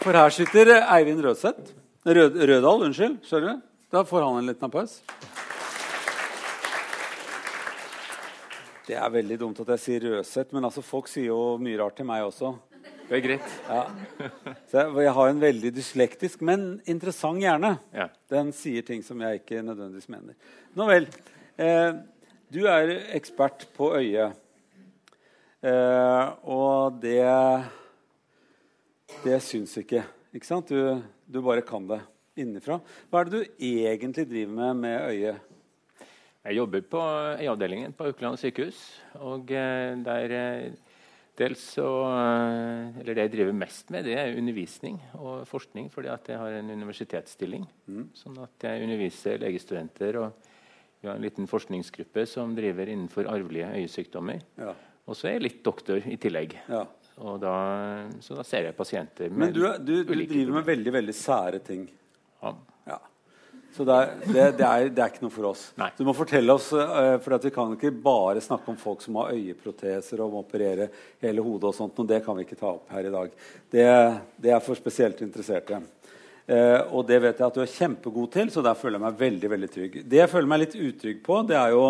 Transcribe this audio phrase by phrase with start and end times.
[0.00, 1.74] For her sitter Eivind Rødseth.
[2.08, 3.18] Rød, Rødal, unnskyld.
[3.20, 3.60] du?
[3.92, 5.02] Da får han en liten applaus.
[8.86, 11.98] Det er veldig dumt at jeg sier Rødseth, men altså, folk sier jo mye rart
[12.00, 12.54] til meg også.
[13.10, 13.50] Det er greit.
[13.68, 13.82] Ja.
[14.70, 17.74] Så jeg, jeg har en veldig dyslektisk, men interessant hjerne.
[17.92, 18.06] Ja.
[18.32, 20.38] Den sier ting som jeg ikke nødvendigvis mener.
[20.80, 21.10] Nå vel.
[21.60, 21.90] Eh,
[22.48, 24.32] du er ekspert på øyet.
[25.60, 27.20] Eh, og det
[29.24, 30.04] Det syns ikke.
[30.34, 30.70] Ikke sant?
[30.70, 32.00] Du, du bare kan det
[32.40, 32.78] innenfra.
[33.10, 35.48] Hva er det du egentlig driver med med øyet?
[36.40, 37.00] Jeg jobber på
[37.36, 38.78] øyeavdelingen på Aukland sykehus.
[39.20, 40.70] Og eh, der eh,
[41.36, 46.08] dels så eh, Eller det jeg driver mest med, det er undervisning og forskning, fordi
[46.08, 47.66] at jeg har en universitetsstilling.
[48.16, 50.16] Sånn at jeg underviser legestudenter.
[50.22, 50.48] Og
[51.00, 54.40] vi har en liten forskningsgruppe som driver innenfor arvelige øyesykdommer.
[54.60, 54.72] Ja.
[55.08, 56.56] Og så er jeg litt doktor i tillegg.
[56.70, 56.86] Ja.
[57.20, 57.54] Da,
[58.24, 61.82] så da ser jeg pasienter Men du, du, du driver med veldig, veldig sære ting.
[62.40, 62.52] Ja.
[62.88, 62.96] Ja.
[63.76, 65.66] Så det er, det, det, er, det er ikke noe for oss.
[65.78, 65.90] Nei.
[65.98, 69.34] Du må fortelle oss, eh, for Vi kan ikke bare snakke om folk som har
[69.36, 70.88] øyeproteser og må operere
[71.20, 71.68] hele hodet.
[71.68, 73.34] og sånt, og Det kan vi ikke ta opp her i dag.
[73.70, 73.88] Det,
[74.40, 75.82] det er for spesielt interesserte.
[76.50, 79.20] Eh, og det vet jeg at du er kjempegod til, så der føler jeg meg
[79.20, 80.00] veldig veldig trygg.
[80.08, 81.84] Det jeg føler meg litt utrygg på, det er jo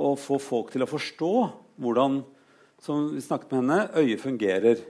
[0.00, 1.32] å få folk til å forstå
[1.80, 2.20] hvordan
[2.80, 4.82] som vi snakket med henne, øyet fungerer.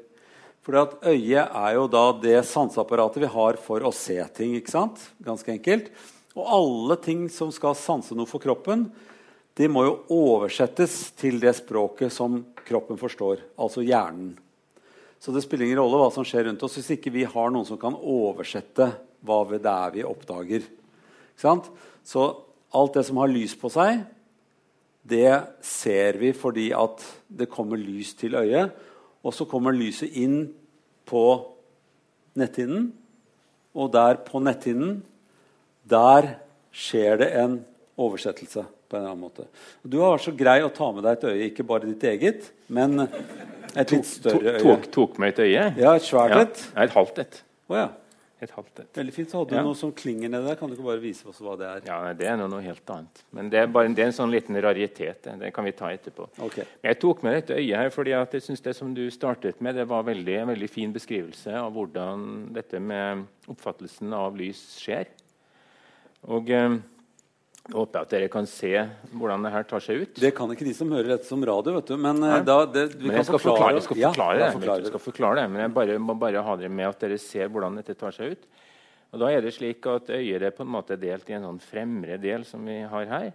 [0.70, 4.54] At Øyet er jo da det sanseapparatet vi har for å se ting.
[4.54, 5.00] ikke sant?
[5.18, 5.88] Ganske enkelt.
[6.36, 8.84] Og alle ting som skal sanse noe for kroppen,
[9.58, 14.36] de må jo oversettes til det språket som kroppen forstår, altså hjernen.
[15.20, 17.66] Så det spiller ingen rolle hva som skjer rundt oss hvis ikke vi har noen
[17.68, 18.86] som kan oversette
[19.26, 20.62] hva det er vi oppdager.
[21.36, 22.22] Så
[22.70, 24.00] alt det som har lys på seg,
[25.10, 25.34] det
[25.66, 28.72] ser vi fordi at det kommer lys til øyet.
[29.20, 30.46] Og så kommer lyset inn
[31.10, 31.24] på
[32.40, 32.86] netthinnen,
[33.76, 35.00] og der på netthinnen
[35.90, 36.36] der
[36.72, 37.58] skjer det en
[38.00, 39.46] oversettelse på en eller annen måte.
[39.84, 42.48] Du har vært så grei å ta med deg et øye, ikke bare ditt eget,
[42.72, 44.62] men et litt større øye.
[44.62, 45.64] Tok, tok meg et øye?
[45.78, 46.62] Ja, et svært Ja, et.
[46.86, 47.42] et halvt et.
[47.68, 47.88] Oh, ja.
[48.40, 48.90] Et halvt et.
[48.96, 49.28] Veldig fint.
[49.30, 49.62] Så hadde du Ja.
[49.62, 50.56] noe som klinger nedi der.
[50.56, 51.80] Kan du ikke bare vise oss hva det er?
[51.86, 53.22] Ja, Det er noe, noe helt annet.
[53.32, 55.22] Men det er, bare, det er en sånn liten raritet.
[55.38, 56.28] Det, kan vi ta etterpå.
[56.40, 56.64] Okay.
[56.82, 59.60] Men jeg tok med dette øyet her fordi at jeg synes det som du startet
[59.60, 64.78] med, det var veldig, en veldig fin beskrivelse av hvordan dette med oppfattelsen av lys
[64.80, 65.06] skjer.
[66.28, 66.78] Og eh,
[67.68, 68.70] jeg håper at dere kan se
[69.12, 70.16] hvordan det her tar seg ut.
[70.18, 71.94] Det kan ikke de som hører dette som radio, vet du.
[72.00, 74.70] Men eh, da, det, vi Men jeg skal forklare, jeg skal forklare, da det.
[74.70, 75.44] Jeg skal forklare det.
[75.52, 78.34] Men jeg bare, må bare ha dere med at dere ser hvordan dette tar seg
[78.34, 78.48] ut.
[79.10, 81.60] Og da er det slik at Øyet er på en måte delt i en sånn
[81.62, 83.28] fremre del som vi har her.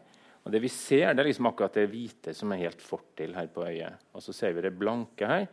[0.45, 3.47] Og Det vi ser, det er liksom akkurat det hvite som er helt fortil her
[3.53, 4.03] på øyet.
[4.13, 5.47] Og så ser vi det blanke her.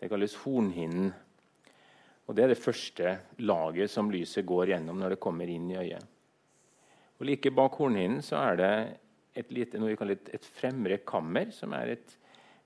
[0.00, 1.08] Det kalles hornhinnen.
[2.26, 5.80] Og Det er det første laget som lyset går gjennom når det kommer inn i
[5.80, 6.15] øyet.
[7.16, 8.72] Og Like bak hornhinnen så er det
[9.36, 12.14] et lite, noe vi kaller et, et fremre kammer, som er et,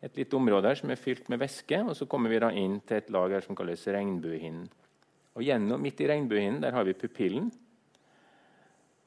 [0.02, 1.80] et lite område her som er fylt med væske.
[1.86, 4.68] Og så kommer vi da inn til et lag her som kalles regnbuehinnen.
[5.38, 7.50] Og gjennom, Midt i regnbuehinnen der har vi pupillen.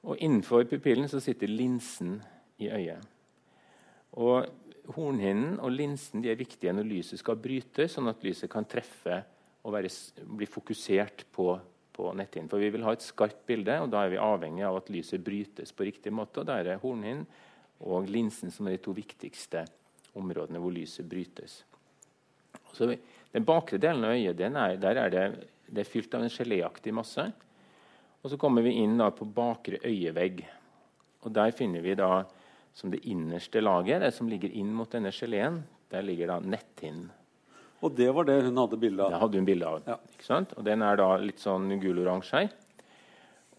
[0.03, 2.17] Og innenfor pupillen så sitter linsen
[2.59, 3.03] i øyet.
[4.19, 4.47] Og
[4.93, 9.21] Hornhinnen og linsen er viktige når lyset skal bryte, sånn at lyset kan treffe
[9.63, 9.91] og være,
[10.27, 11.53] bli fokusert på,
[11.93, 12.49] på netthinnen.
[12.51, 15.23] For vi vil ha et skarpt bilde, og da er vi avhengig av at lyset
[15.23, 16.41] brytes på riktig måte.
[16.41, 17.25] og Da er det hornhinnen
[17.83, 19.65] og linsen som er de to viktigste
[20.17, 21.61] områdene hvor lyset brytes.
[22.73, 22.89] Så
[23.33, 25.25] den bakre delen av øyet er, der er det,
[25.67, 27.25] det er fylt av en geléaktig masse.
[28.23, 30.45] Og så kommer vi inn på bakre øyevegg.
[31.23, 32.23] Og Der finner vi da
[32.73, 35.61] som det innerste laget, det som ligger inn mot denne geleen,
[35.91, 37.11] der ligger da netthinnen.
[37.83, 39.87] Og det var det hun hadde bilde Det hadde hun bilde av.
[39.87, 39.97] Ja.
[40.15, 40.53] Ikke sant?
[40.57, 42.53] Og Den er da litt sånn gul-oransje her.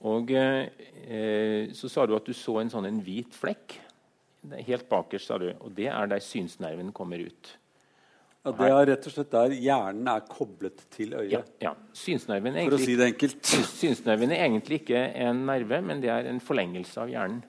[0.04, 3.78] Og eh, så sa du at du så en sånn en hvit flekk.
[4.66, 5.48] Helt bakerst, sa du.
[5.64, 7.54] Og det er der synsnerven kommer ut.
[8.44, 11.32] Ja, det er rett og slett der hjernen er koblet til øyet.
[11.32, 11.70] Ja, ja.
[11.96, 13.40] Synsnerven, er For å si det enkelt.
[13.80, 17.40] synsnerven er egentlig ikke en nerve, men det er en forlengelse av hjernen.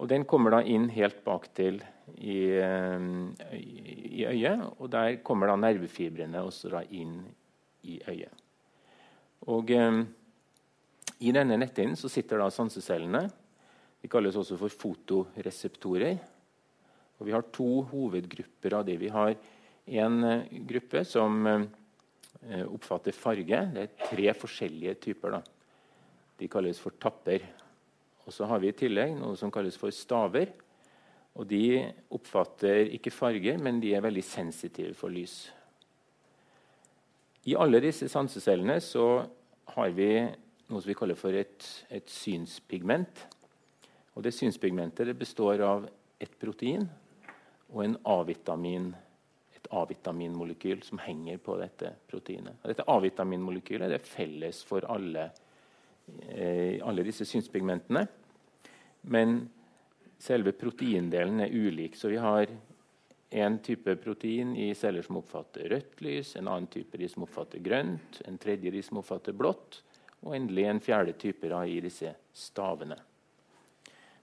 [0.00, 1.82] Og Den kommer da inn helt bak til
[2.16, 3.02] i, eh,
[3.52, 7.20] i øyet, og der kommer da nervefibrene også da inn
[7.84, 8.32] i øyet.
[9.48, 10.00] Og eh,
[11.20, 13.26] I denne netthinnen så sitter da sansecellene.
[14.00, 16.16] De kalles også for fotoreseptorer.
[17.20, 18.96] Og Vi har to hovedgrupper av de.
[18.96, 19.34] Vi har
[20.00, 23.64] en eh, gruppe som eh, oppfatter farge.
[23.74, 25.36] Det er tre forskjellige typer.
[25.36, 25.42] da.
[26.40, 27.44] De kalles for tapper.
[28.30, 30.52] Og så har vi i tillegg noe som kalles for staver.
[31.34, 31.82] Og De
[32.14, 35.48] oppfatter ikke farger, men de er veldig sensitive for lys.
[37.50, 39.24] I alle disse sansecellene så
[39.74, 40.12] har vi
[40.70, 43.24] noe som vi kaller for et, et synspigment.
[44.14, 45.88] Og det synspigmentet det består av
[46.22, 46.86] et protein
[47.70, 48.92] og A-vitamin,
[49.58, 52.62] et A-vitaminmolekyl som henger på dette proteinet.
[52.62, 55.32] Og dette A-vitaminmolekylet er felles for alle,
[56.30, 58.06] eh, alle disse synspigmentene.
[59.02, 59.42] Men
[60.20, 61.96] selve proteindelen er ulik.
[61.96, 62.50] Så vi har
[63.30, 67.62] en type protein i celler som oppfatter rødt lys, en annen type de som oppfatter
[67.62, 69.82] grønt, en tredje de som oppfatter blått,
[70.24, 72.98] og endelig en fjerde type da, i disse stavene.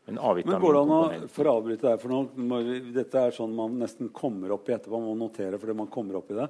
[0.07, 3.56] Men, Men går det an å for å avbryte deg, for noe, dette er sånn
[3.56, 4.95] man nesten kommer opp i etterpå.
[4.95, 6.45] Man må notere fordi man kommer opp i det.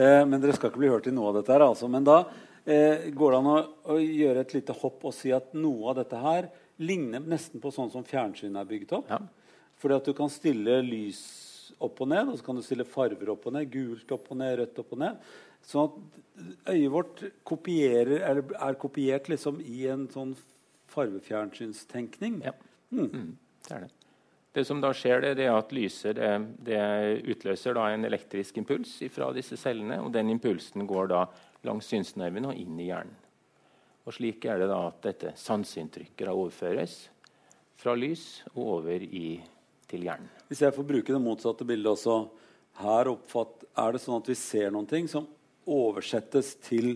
[0.00, 1.52] Eh, men dere skal ikke bli hørt i noe av dette.
[1.52, 1.90] her, altså.
[1.92, 2.22] Men da
[2.64, 3.58] eh, går det an å,
[3.92, 6.48] å, gjøre et lite hopp og si at noe av dette her
[6.80, 9.10] ligner nesten på sånn som fjernsyn er bygd opp.
[9.12, 9.20] Ja.
[9.82, 11.22] Fordi at du kan stille lys
[11.82, 13.70] opp og ned, og så kan du stille farver opp og ned.
[13.72, 15.32] Gult opp og ned, rødt opp og ned.
[15.66, 20.36] Sånn at øyet vårt er kopiert liksom i en sånn
[20.92, 22.42] farvefjernsynstenkning.
[22.46, 22.54] Ja.
[22.92, 23.08] Mm.
[23.08, 23.34] Mm,
[23.68, 23.92] det er det.
[24.52, 26.30] Det som da skjer, det er at lyset det,
[26.66, 26.80] det
[27.32, 30.02] utløser en elektrisk impuls fra disse cellene.
[30.02, 31.22] og Den impulsen går da
[31.64, 33.16] langs synsnerven og inn i hjernen.
[34.02, 36.96] Og Slik er det da at dette sanseinntrykket overføres
[37.78, 39.36] fra lys og over i,
[39.90, 40.30] til hjernen.
[40.48, 42.24] Hvis jeg får bruke det motsatte bildet også.
[42.80, 45.26] Her oppfatt, er det sånn at vi ser noen ting som
[45.68, 46.94] oversettes til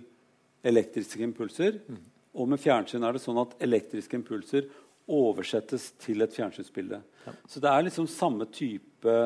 [0.67, 1.81] elektriske impulser.
[1.85, 2.00] Mm.
[2.37, 4.70] Og med fjernsyn er det sånn at elektriske impulser
[5.06, 7.03] oversettes til et fjernsynsbilde.
[7.26, 7.35] Ja.
[7.47, 9.19] Så det er liksom samme type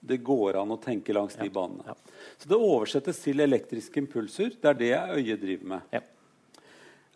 [0.00, 1.44] Det går an å tenke langs ja.
[1.44, 1.84] de banene.
[1.84, 1.94] Ja.
[2.40, 4.54] Så det oversettes til elektriske impulser.
[4.56, 6.06] Det er det øyet driver med.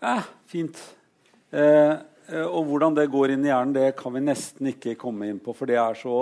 [0.05, 0.81] Eh, fint.
[1.55, 1.95] Eh,
[2.45, 5.53] og hvordan det går inn i hjernen, det kan vi nesten ikke komme inn på,
[5.57, 6.19] for det er så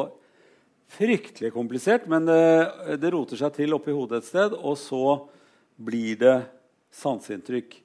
[0.93, 2.09] fryktelig komplisert.
[2.11, 2.43] Men det,
[3.03, 5.05] det roter seg til oppi hodet et sted, og så
[5.83, 6.37] blir det
[6.93, 7.79] sanseinntrykk.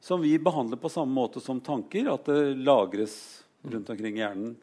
[0.00, 3.14] Som vi behandler på samme måte som tanker, at det lagres
[3.68, 4.54] rundt omkring i hjernen.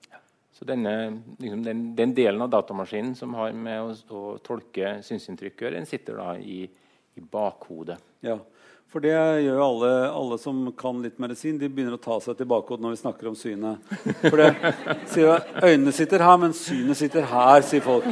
[0.57, 5.59] Så denne, liksom den, den, delen av datamaskinen som har med å, å tolke synsinntrykk
[5.59, 7.99] å gjøre, den sitter da i, i, bakhodet.
[8.25, 8.39] Ja,
[8.87, 9.13] for det
[9.43, 11.57] gjør alle, alle, som kan litt medisin.
[11.59, 13.83] De begynner å ta seg til bakhodet når vi snakker om synet.
[14.21, 14.51] For det,
[15.11, 18.07] sier, jo, Øynene sitter her, men synet sitter her, sier folk.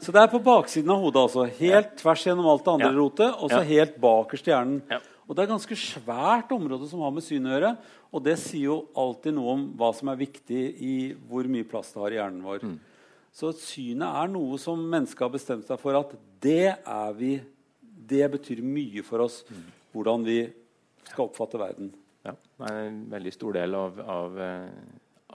[0.00, 1.24] Så det er på baksiden av hodet.
[1.26, 1.46] altså.
[1.58, 2.96] Helt tvers gjennom alt det andre ja.
[2.96, 3.70] rotet, og så ja.
[3.72, 4.78] helt bakerst i hjernen.
[4.88, 5.00] Ja.
[5.26, 7.74] Og Det er ganske svært område som har med syn å gjøre.
[8.10, 10.94] Og det sier jo alltid noe om hva som er viktig i
[11.30, 12.64] hvor mye plass det har i hjernen vår.
[12.66, 12.78] Mm.
[13.34, 17.36] Så synet er noe som mennesket har bestemt seg for at det er vi
[18.10, 19.79] Det betyr mye for oss mm.
[19.94, 20.42] Hvordan vi
[21.06, 21.90] skal oppfatte verden.
[22.26, 24.68] Ja, det er en veldig stor del av, av, eh,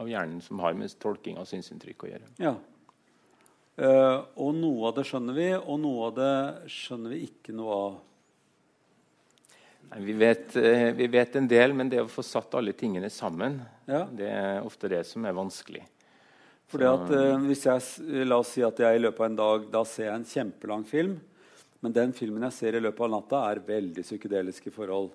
[0.01, 2.31] av hjernen som har med tolking av synsinntrykk å gjøre.
[2.43, 2.55] Ja.
[3.75, 6.35] Uh, og noe av det skjønner vi, og noe av det
[6.71, 7.97] skjønner vi ikke noe av.
[9.89, 13.09] Nei, vi, vet, uh, vi, vet, en del, men det å få satt alle tingene
[13.11, 14.05] sammen, ja.
[14.07, 15.83] det er ofte det som er vanskelig.
[16.71, 19.67] Fordi at uh, hvis jeg, La oss si at jeg i løpet av en dag
[19.75, 21.17] da ser jeg en kjempelang film.
[21.85, 25.11] Men den filmen jeg ser i løpet av natta, er veldig psykedeliske forhold.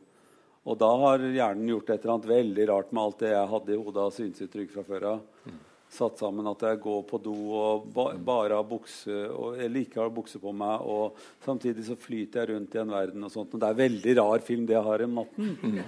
[0.68, 3.74] Og da har hjernen gjort et eller annet veldig rart med alt det jeg hadde
[3.74, 5.26] i hodet av synsuttrykk fra før av.
[5.48, 5.58] Mm
[5.90, 10.00] satt sammen at jeg går på do og ba, bare har bukse og eller ikke
[10.02, 10.84] har bukse på meg.
[10.86, 13.24] Og samtidig så flyter jeg rundt i en verden.
[13.26, 13.54] og sånt.
[13.54, 15.54] Og det er veldig rar film det jeg har om natten.
[15.60, 15.80] Mm.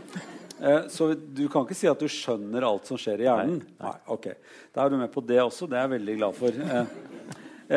[0.62, 3.60] Eh, så du kan ikke si at du skjønner alt som skjer i hjernen.
[3.62, 3.92] Nei, nei.
[3.92, 4.28] nei ok.
[4.74, 5.66] Da er du med på det også.
[5.70, 6.62] Det er jeg veldig glad for.
[6.66, 6.96] Eh,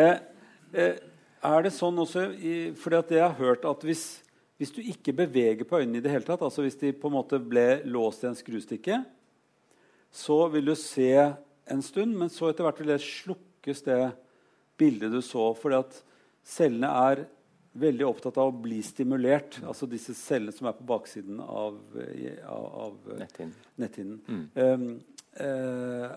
[0.01, 0.15] eh,
[0.73, 1.11] eh
[1.43, 2.27] er det sånn også
[2.79, 4.05] fordi at jeg har hørt at hvis,
[4.59, 7.17] hvis du ikke beveger på øynene i det hele tatt, altså hvis de på en
[7.17, 9.01] måte ble låst i en skrustikke,
[10.15, 11.11] så vil du se
[11.65, 13.99] en stund, men så etter hvert vil det slukkes, det
[14.79, 15.49] bildet du så.
[15.57, 15.97] fordi at
[16.45, 17.25] cellene er
[17.75, 19.59] veldig opptatt av å bli stimulert.
[19.67, 21.75] Altså disse cellene som er på baksiden av,
[22.47, 23.25] av, av
[23.81, 24.21] netthinnen.
[24.27, 24.45] Mm.
[24.55, 24.85] Um,
[25.41, 26.15] uh,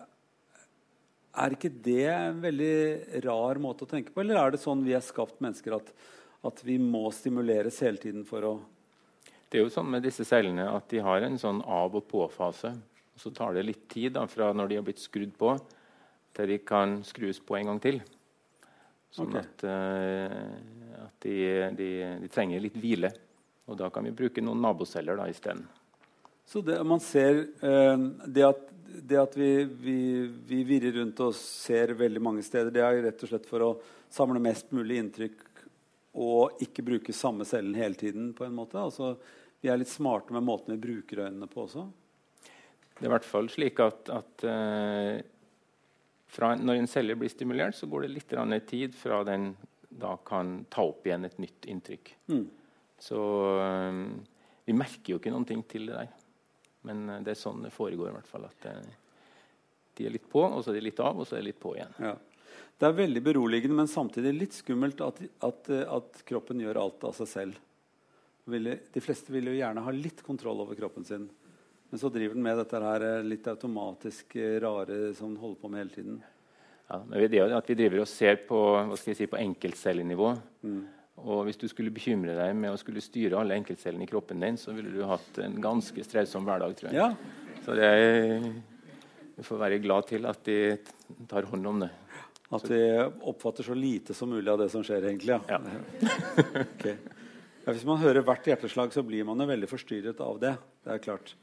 [1.38, 4.94] er ikke det en veldig rar måte å tenke på, eller er det sånn vi
[4.96, 5.90] er skapt mennesker at,
[6.48, 8.52] at vi må stimuleres hele tiden for å
[9.48, 12.74] Det er jo sånn med disse cellene at de har en sånn av- og på-fase.
[13.18, 15.54] Så tar det litt tid da, fra når de har blitt skrudd på,
[16.36, 18.02] til de kan skrus på en gang til.
[19.10, 19.40] Sånn okay.
[19.40, 21.38] at, uh, at de,
[21.78, 21.88] de,
[22.22, 23.10] de, trenger litt hvile.
[23.68, 25.64] Og da kan vi bruke noen naboceller isteden.
[26.48, 28.60] Så det, man ser eh, det at,
[29.04, 29.98] det at vi, vi,
[30.48, 33.74] vi, virrer rundt og ser veldig mange steder, det er rett og slett for å
[34.08, 35.42] samle mest mulig inntrykk
[36.18, 38.30] og ikke bruke samme cellen hele tiden.
[38.32, 38.80] på en måte.
[38.80, 39.12] Altså,
[39.60, 41.84] vi er litt smarte med måten vi bruker øynene på også.
[42.96, 45.18] Det er i hvert fall slik at, at eh,
[46.32, 49.50] fra, når en celle blir stimulert, så går det litt tid fra den
[49.88, 52.14] da kan ta opp igjen et nytt inntrykk.
[52.32, 52.46] Mm.
[53.04, 53.20] Så
[53.66, 54.00] eh,
[54.64, 56.16] vi merker jo ikke noen ting til det der.
[56.86, 58.10] Men uh, det er sånn det foregår.
[58.10, 58.96] i hvert fall, at uh,
[59.98, 61.60] De er litt på, og så er de litt av, og så er de litt
[61.62, 61.94] på igjen.
[62.02, 62.14] Ja.
[62.78, 67.16] Det er veldig beroligende, men samtidig litt skummelt at, at, at kroppen gjør alt av
[67.16, 67.58] seg selv.
[68.48, 71.26] De fleste vil jo gjerne ha litt kontroll over kroppen sin.
[71.90, 75.82] Men så driver den med dette her litt automatisk rare som den holder på med
[75.82, 76.20] hele tiden.
[76.88, 79.40] Ja, men det er at Vi driver og ser på, hva skal jeg si, på
[79.40, 80.30] enkeltcellenivå.
[80.64, 80.80] Mm.
[81.24, 84.58] Og Hvis du skulle bekymre deg med å skulle styre alle enkeltcellene i kroppen din,
[84.60, 86.76] så ville du hatt en ganske strevsom hverdag.
[86.78, 86.98] tror jeg.
[87.00, 87.12] Ja.
[87.64, 88.46] Så det er,
[89.36, 90.78] vi får være glad til at de
[91.30, 91.90] tar hånd om det.
[92.54, 92.80] At de
[93.28, 95.36] oppfatter så lite som mulig av det som skjer, egentlig.
[95.50, 95.58] Ja.
[96.64, 96.96] okay.
[97.66, 100.54] ja hvis man hører hvert hjerteslag, så blir man jo veldig forstyrret av det.
[100.86, 101.34] Det er klart.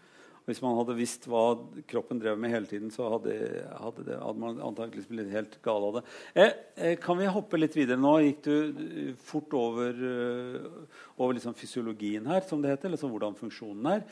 [0.45, 1.55] Hvis man hadde visst hva
[1.89, 3.33] kroppen drev med hele tiden, så hadde,
[3.81, 6.03] hadde, det, hadde man antakeligvis blitt helt gal av det.
[6.37, 8.13] Eh, eh, kan vi hoppe litt videre nå?
[8.21, 12.93] Gikk du eh, fort over, uh, over liksom fysiologien her, som det heter?
[12.93, 14.05] Liksom hvordan funksjonen er.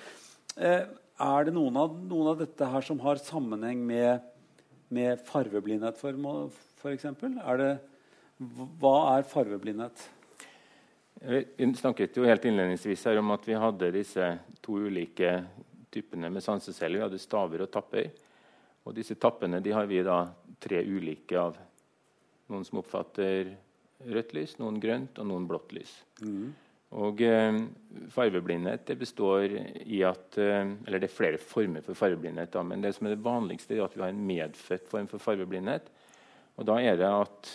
[0.58, 0.90] Eh,
[1.22, 4.26] er det noen av, noen av, dette her som har sammenheng med,
[4.94, 7.06] med farveblindhet, f.eks.?
[8.82, 10.08] Hva er farveblindhet?
[11.24, 14.34] Vi snakket jo helt innledningsvis her om at vi hadde disse
[14.66, 15.38] to ulike
[15.94, 17.00] typene med sanseceller.
[17.00, 18.10] Vi hadde staver og tapper.
[18.84, 20.26] Og disse tappene de har vi da
[20.64, 21.58] tre ulike av.
[22.52, 23.54] Noen som oppfatter
[24.04, 25.94] rødt lys, noen grønt og noen blått lys.
[26.24, 26.52] Mm.
[26.94, 27.60] Og eh,
[28.14, 32.52] Farveblindhet det består i at eh, Eller det er flere former for farveblindhet.
[32.54, 35.24] Da, men det som er det vanligste, er at vi har en medfødt form for
[35.24, 35.90] farveblindhet.
[36.60, 37.54] Og da er det at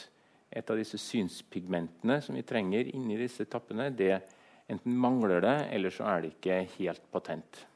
[0.58, 4.16] et av disse synspigmentene som vi trenger inni disse tappene, det
[4.68, 7.67] enten mangler det, eller så er det ikke helt patent.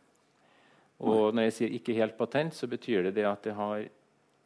[1.03, 3.87] Og når jeg sier ikke helt patent, så betyr det, det at det, har,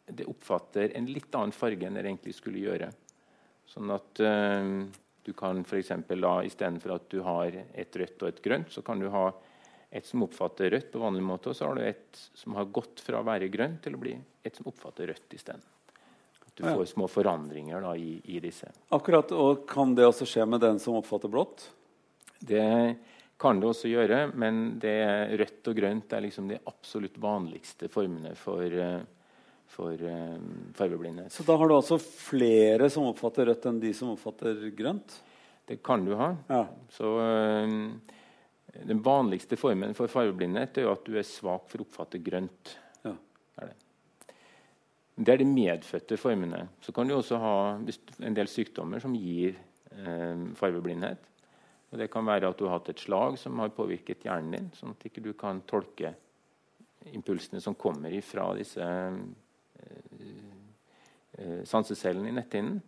[0.08, 2.88] det, oppfatter en litt annen farge enn det egentlig skulle gjøre.
[3.68, 4.70] Sånn at øh,
[5.26, 5.92] du kan f.eks.
[6.48, 9.28] istedenfor at du har et rødt og et grønt, så kan du ha
[9.96, 13.02] et som oppfatter rødt på vanlig måte, og så har du et som har gått
[13.04, 15.64] fra å være grønt til å bli et som oppfatter rødt isteden.
[16.56, 16.72] Du ja.
[16.72, 18.70] får små forandringer da, i, i, disse.
[18.96, 21.66] Akkurat, og Kan det også skje med den som oppfatter blått?
[22.40, 22.62] Det
[23.36, 24.96] kan det også gjøre, men det
[25.36, 29.02] rødt og grønt er liksom de absolutt vanligste formene for, eh,
[29.68, 30.38] for uh,
[30.76, 31.32] farveblindhet.
[31.32, 35.18] Så da har du altså flere som oppfatter rødt, enn de som oppfatter grønt?
[35.68, 36.30] Det kan du ha.
[36.48, 36.62] Ja.
[36.94, 37.76] Så uh,
[38.76, 42.72] Den vanligste formen for farveblindhet er jo at du er svak for å oppfatte grønt.
[43.04, 43.12] Ja.
[43.60, 44.34] Er det.
[45.16, 46.70] det er de medfødte formene.
[46.80, 49.58] Så kan du også ha en del sykdommer som gir
[49.92, 51.35] uh, farveblindhet.
[51.92, 54.70] Og det kan være at du har hatt et slag som har påvirket hjernen din,
[54.74, 56.14] sånn at ikke du ikke kan tolke
[57.14, 60.12] impulsene som kommer fra disse eh,
[61.38, 62.80] eh, sansecellene i netthinnen.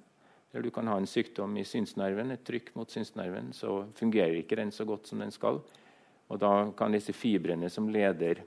[0.50, 3.52] Eller du kan ha en sykdom i synsnerven, et trykk mot synsnerven.
[3.54, 5.60] Så fungerer ikke den så godt som den skal.
[6.28, 8.40] Og da kan disse fibrene som leder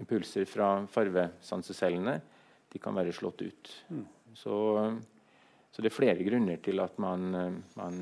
[0.00, 2.16] impulser fra farvesansecellene,
[2.70, 3.70] de kan være slått ut.
[3.90, 4.04] Mm.
[4.34, 4.56] Så,
[5.70, 7.30] så, det er flere grunner til at man,
[7.78, 7.96] man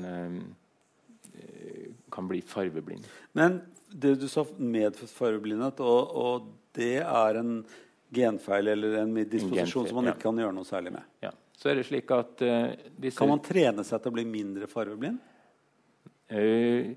[2.11, 3.05] kan bli farveblind.
[3.37, 7.53] Men det du sa medfødt farveblindhet, og, og, det er en
[8.13, 11.07] genfeil eller en disposisjon en som man ikke kan gjøre noe særlig med?
[11.25, 11.31] Ja.
[11.59, 13.17] Så er det slik at uh, disse...
[13.19, 15.17] Kan man trene seg til å bli mindre farveblind?
[16.29, 16.93] Uh,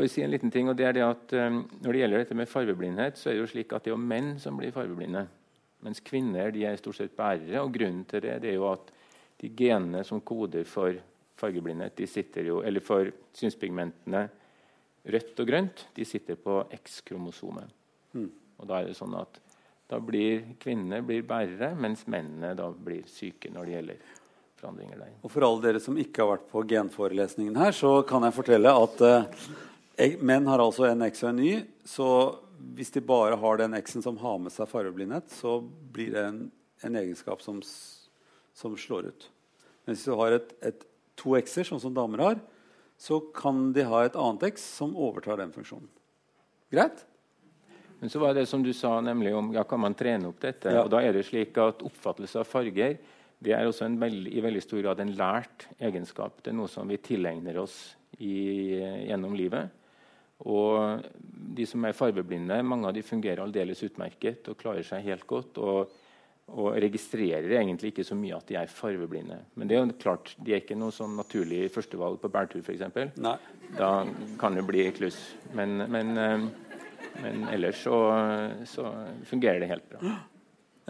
[0.00, 2.38] bare si en liten ting, og det er det at um, Når det gjelder dette
[2.40, 5.26] med farveblindhet, så er det jo slik at det er jo menn som blir farveblinde.
[5.84, 7.60] Mens kvinner de er stort sett bærere.
[7.62, 8.90] og Grunnen til det, det er jo at
[9.40, 10.96] de genene som koder for
[11.40, 14.26] fargeblindhet de sitter jo, eller for synspigmentene
[15.10, 17.70] rødt og grønt, de sitter på X-kromosomet.
[18.12, 18.28] Mm.
[18.60, 19.40] Og da er det sånn at
[19.90, 24.02] da blir kvinnene blir bærere, mens mennene da blir syke når det gjelder
[24.60, 25.16] forandringer der.
[25.24, 28.74] Og For alle dere som ikke har vært på genforelesningen her, så kan jeg fortelle
[28.84, 31.50] at eh, menn har altså en X og en Y.
[31.88, 32.08] Så
[32.76, 36.40] hvis de bare har den X-en som har med seg fargeblindhet, så blir det en,
[36.86, 39.28] en egenskap som, som, slår ut.
[39.84, 40.86] Men hvis du har et, et
[41.20, 42.40] to X-er, sånn som damer har,
[43.00, 45.88] så kan de ha et annet X som overtar den funksjonen.
[46.72, 47.04] Greit?
[48.00, 50.72] Men så var det som du sa, nemlig om ja, kan man trene opp dette.
[50.72, 50.84] Ja.
[50.84, 52.96] og da er det slik at Oppfattelse av farger
[53.40, 56.42] det er også veld, i veldig stor grad en lært egenskap.
[56.44, 57.76] Det er noe som vi tilegner oss
[58.20, 58.76] i,
[59.08, 59.72] gjennom livet.
[60.44, 61.00] Og
[61.56, 65.56] de som er fargeblinde, mange av de fungerer aldeles utmerket og klarer seg helt godt.
[65.56, 65.92] og
[66.50, 69.38] og registrerer egentlig ikke så mye at de er farveblinde.
[69.58, 72.82] Men det er jo klart, de er ikke noe sånn naturlig førstevalg på bærtur f.eks.
[73.78, 73.90] Da
[74.40, 75.18] kan det bli kluss.
[75.56, 78.00] Men, men, eh, men ellers så,
[78.66, 78.90] så,
[79.30, 80.16] fungerer det helt bra.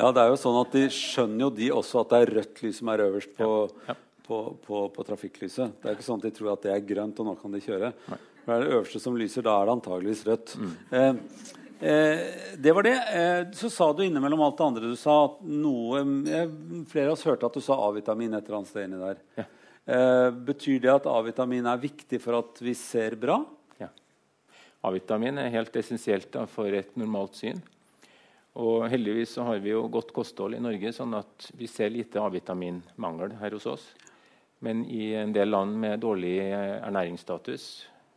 [0.00, 2.64] Ja, det er jo sånn at De skjønner jo de også at det er rødt
[2.64, 3.52] lys som er øverst på,
[3.84, 3.92] ja.
[3.92, 4.24] Ja.
[4.26, 5.76] på, på, på, trafikklyset.
[5.82, 7.64] Det er ikke sånn at de tror at det er grønt, og nå kan de
[7.64, 7.92] kjøre.
[8.08, 8.20] Nei.
[8.40, 10.54] Det er det øverste som lyser, da er det antageligvis rødt.
[10.56, 10.70] Mm.
[10.96, 12.18] Eh, Eh,
[12.56, 12.92] det var det.
[12.92, 16.50] Eh, så sa du innimellom alt det andre du sa, at noe eh,
[16.90, 19.22] Flere av oss hørte at du sa A-vitamin et eller annet sted inni der.
[19.38, 19.46] Ja.
[19.96, 23.38] Eh, betyr det at A-vitamin er viktig for at vi ser bra?
[23.80, 23.88] Ja.
[24.84, 27.62] A-vitamin er helt essensielt da, for et normalt syn.
[28.60, 32.20] Og heldigvis så har vi jo godt kosthold i Norge, sånn at vi ser lite
[32.20, 33.88] A-vitaminmangel her hos oss.
[34.60, 37.66] Men i en del land med dårlig ernæringsstatus,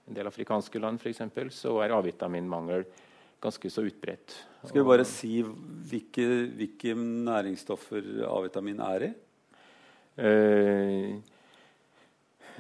[0.10, 1.24] en del afrikanske land f.eks.,
[1.56, 2.84] så er A-vitaminmangel
[3.44, 4.36] ganske så utbredt.
[4.64, 9.14] Skal vi bare si hvilke, hvilke næringsstoffer A-vitamin er i?
[10.14, 11.16] Uh,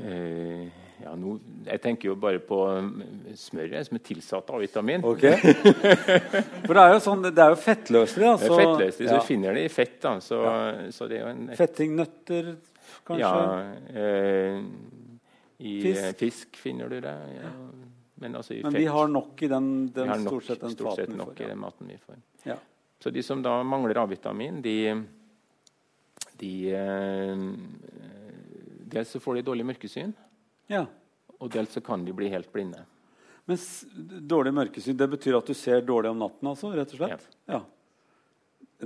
[0.02, 0.63] uh,
[1.04, 1.36] ja, no,
[1.68, 2.58] jeg tenker jo bare på
[3.40, 5.06] smøret som er tilsatt A-vitamin.
[5.13, 5.36] Okay.
[6.66, 8.28] For det er jo, sånn, det er jo fettløselig.
[8.28, 9.24] Da, så, det er fettløselig, så ja.
[9.28, 9.98] finner det i fett.
[10.04, 10.60] Da, så, ja.
[10.96, 12.54] så det er jo en, Fetting, nøtter,
[13.08, 13.24] kanskje?
[13.24, 13.34] Ja,
[13.96, 14.63] uh,
[15.63, 16.08] I fisk.
[16.20, 16.63] fisk.
[16.68, 17.18] finner du det.
[17.40, 17.56] ja.
[18.24, 21.12] Men, altså Men vi har nok i den, den nok, stort sett, den stort sett
[21.12, 22.22] nok får, i den maten vi får.
[22.48, 22.56] Ja.
[23.03, 24.77] Så de som da mangler A-vitamin, de,
[26.39, 27.44] de eh,
[28.94, 30.12] Dels så får de dårlig mørkesyn,
[30.70, 30.86] ja.
[31.39, 32.84] og dels så kan de bli helt blinde.
[33.50, 33.60] Men
[34.30, 36.51] dårlig mørkesyn det betyr at du ser dårlig om natten?
[36.51, 37.25] altså, rett og slett?
[37.50, 37.58] Ja.
[37.58, 37.63] ja.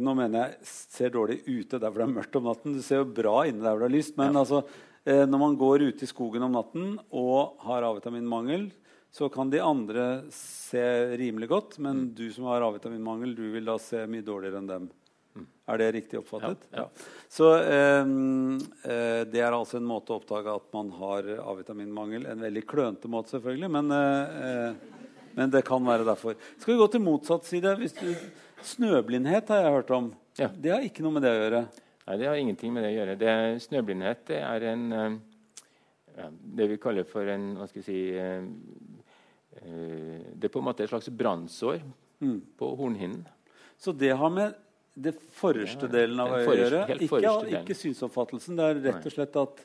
[0.01, 2.77] Nå mener jeg ser dårlig ute der hvor det er mørkt om natten.
[2.77, 4.17] Du ser jo bra inne der hvor det er lyst.
[4.17, 4.41] Men ja.
[4.41, 4.63] altså,
[5.06, 8.70] eh, når man går ute i skogen om natten og har A-vitaminmangel,
[9.12, 10.84] så kan de andre se
[11.18, 12.14] rimelig godt, men mm.
[12.16, 14.90] du som har A-vitaminmangel, du vil da se mye dårligere enn dem.
[15.38, 15.48] Mm.
[15.72, 16.68] Er det riktig oppfattet?
[16.72, 16.84] Ja.
[16.84, 17.14] ja.
[17.32, 22.28] Så eh, eh, det er altså en måte å oppdage at man har A-vitaminmangel.
[22.30, 26.38] En veldig klønete måte, selvfølgelig, men, eh, men, det kan være derfor.
[26.58, 27.74] Skal vi gå til motsatt side?
[27.80, 28.14] Du,
[28.76, 30.12] snøblindhet har jeg hørt om.
[30.38, 30.52] Ja.
[30.54, 31.66] Det har ikke noe med det å gjøre?
[32.08, 33.20] Nei, det har ingenting med det å gjøre.
[33.20, 33.34] Det,
[33.66, 35.18] snøblindhet det er en eh,
[36.58, 38.46] det vi kaller for en hva skal jeg si, eh, Eh,
[39.62, 41.82] det er på en måte et slags brannsår
[42.20, 42.39] mm.
[42.60, 43.26] på hornhinnen.
[43.78, 44.56] Så det har med
[44.98, 46.80] det forreste delen av øyet å gjøre?
[46.98, 47.20] Ikke,
[47.60, 48.58] ikke, synsoppfattelsen.
[48.58, 49.62] Det er rett og slett at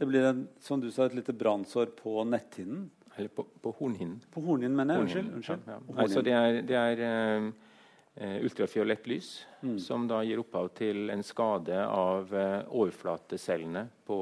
[0.00, 2.90] det blir en, som du sa, et lite brannsår på netthinnen?
[3.14, 4.18] Eller på, på hornhinnen.
[4.34, 5.06] På hornhinnen, mener jeg.
[5.06, 5.30] Unnskyld.
[5.38, 5.68] unnskyld.
[5.70, 5.96] Ja, ja.
[6.02, 9.28] Altså, det er, det er uh, ultrafiolett lys
[9.62, 9.76] mm.
[9.80, 14.18] som da gir opphav til en skade av uh, overflatecellene på,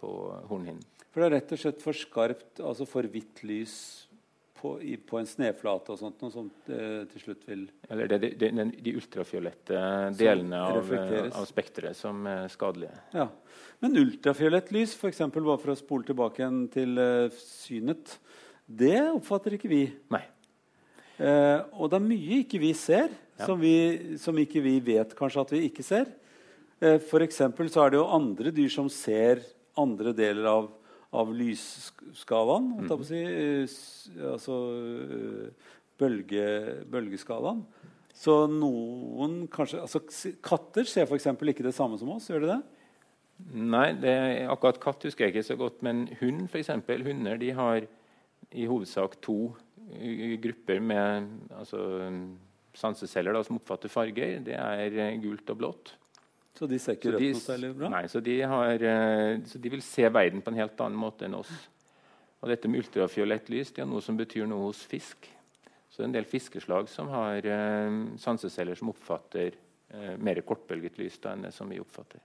[0.00, 0.14] på
[0.48, 0.82] hornhinnen.
[1.12, 3.76] For det er rett og slett for skarpt, altså for hvitt lys
[4.62, 8.18] på, i, på, en sneflate og sånt, noe sånt eh, til slutt vil Eller det,
[8.22, 9.80] det, det, de ultrafiolette
[10.18, 10.92] delene av,
[11.32, 12.94] av spekteret som er skadelige.
[13.16, 13.26] Ja.
[13.82, 15.24] Men ultrafiolett lys, f.eks.
[15.34, 18.14] bare for å spole tilbake igjen til eh, synet,
[18.66, 19.82] det oppfatter ikke vi.
[20.14, 20.22] Nei.
[21.18, 23.46] Eh, og det er mye ikke vi ser, ja.
[23.48, 26.12] som, vi, som, ikke vi vet kanskje at vi ikke ser.
[26.78, 27.42] Eh, F.eks.
[27.42, 29.42] så er det jo andre dyr som ser
[29.78, 30.70] andre deler av
[31.12, 32.68] av lysskalaen.
[32.80, 33.04] Mm.
[33.04, 36.44] Si, eh, altså eh, bølge,
[36.92, 37.64] bølgeskalaen.
[38.16, 40.02] Så noen kanskje altså,
[40.44, 41.28] Katter ser f.eks.
[41.32, 42.28] ikke det samme som oss.
[42.30, 42.60] Gjør de det?
[43.52, 44.14] Nei, det,
[44.52, 45.80] akkurat katt husker jeg ikke så godt.
[45.84, 46.72] Men hund, f.eks.
[46.88, 47.88] Hunder de har
[48.52, 49.54] i hovedsak to
[49.98, 51.82] eh, grupper med altså,
[52.76, 54.38] sanseceller da, som oppfatter farger.
[54.44, 55.96] Det er gult og blått.
[56.58, 57.90] Så de ser ikke rødt noe særlig bra?
[57.94, 61.26] Nei, så de, har, eh, så de, vil se verden på en helt annen måte
[61.26, 61.52] enn oss.
[62.42, 65.30] Og dette med ultrafiolett lys det er noe som betyr noe hos fisk.
[65.88, 71.00] Så det er en del fiskeslag som har eh, sanseceller som oppfatter eh, mer kortbølget
[71.00, 72.20] lys da, enn det som vi oppfatter.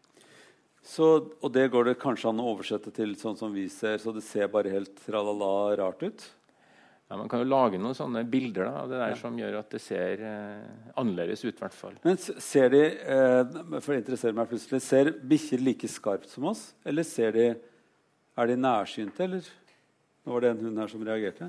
[0.88, 1.08] Så,
[1.44, 4.24] og det går det kanskje an å oversette til sånn som vi ser, så det
[4.24, 6.28] ser bare helt tralala rart ut?
[7.08, 9.20] Ja, Man kan jo lage noen sånne bilder da, av det der ja.
[9.20, 11.56] som gjør at det ser eh, annerledes ut.
[11.56, 11.96] hvert fall.
[12.04, 16.66] Men ser de, eh, for det interesserer meg plutselig, ser bikkjer like skarpt som oss?
[16.84, 17.46] Eller ser de,
[18.36, 19.48] er de nærsynte, eller?
[20.28, 21.48] Nå var det en hund her som reagerte.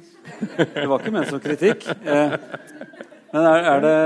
[0.77, 1.89] Det var ikke ment som kritikk.
[2.07, 2.37] Eh,
[3.33, 3.97] men er, er, det,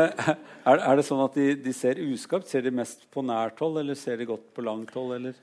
[0.65, 2.49] er, er, det, sånn at de, de, ser uskarpt?
[2.49, 5.19] Ser de mest på nært hold, eller ser de godt på langt hold?
[5.21, 5.37] eller?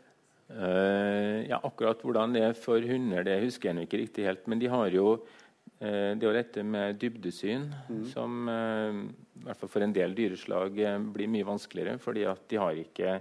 [0.50, 4.50] Uh, ja, Akkurat hvordan det er for hunder, det husker jeg ikke riktig helt.
[4.50, 5.49] Men de har jo Eh,
[5.80, 8.06] det er jo dette med dybdesyn mm.
[8.12, 8.98] som eh,
[9.40, 11.98] i hvert fall for en del dyreslag eh, blir mye vanskeligere.
[12.04, 13.20] fordi at de har ikke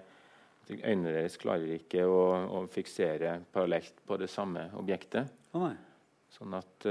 [0.69, 5.31] Øynene deres klarer ikke å, å fiksere parallelt på det samme objektet.
[5.57, 5.71] Oh,
[6.29, 6.85] sånn, at,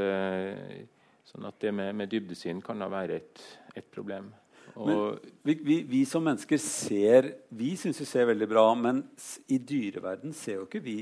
[1.29, 3.43] sånn, at, det med, med, dybdesyn kan da være et,
[3.77, 4.31] et problem.
[4.73, 9.05] Men, vi, vi, vi, som mennesker ser Vi syns vi ser veldig bra, men
[9.45, 10.97] i dyreverden ser jo ikke vi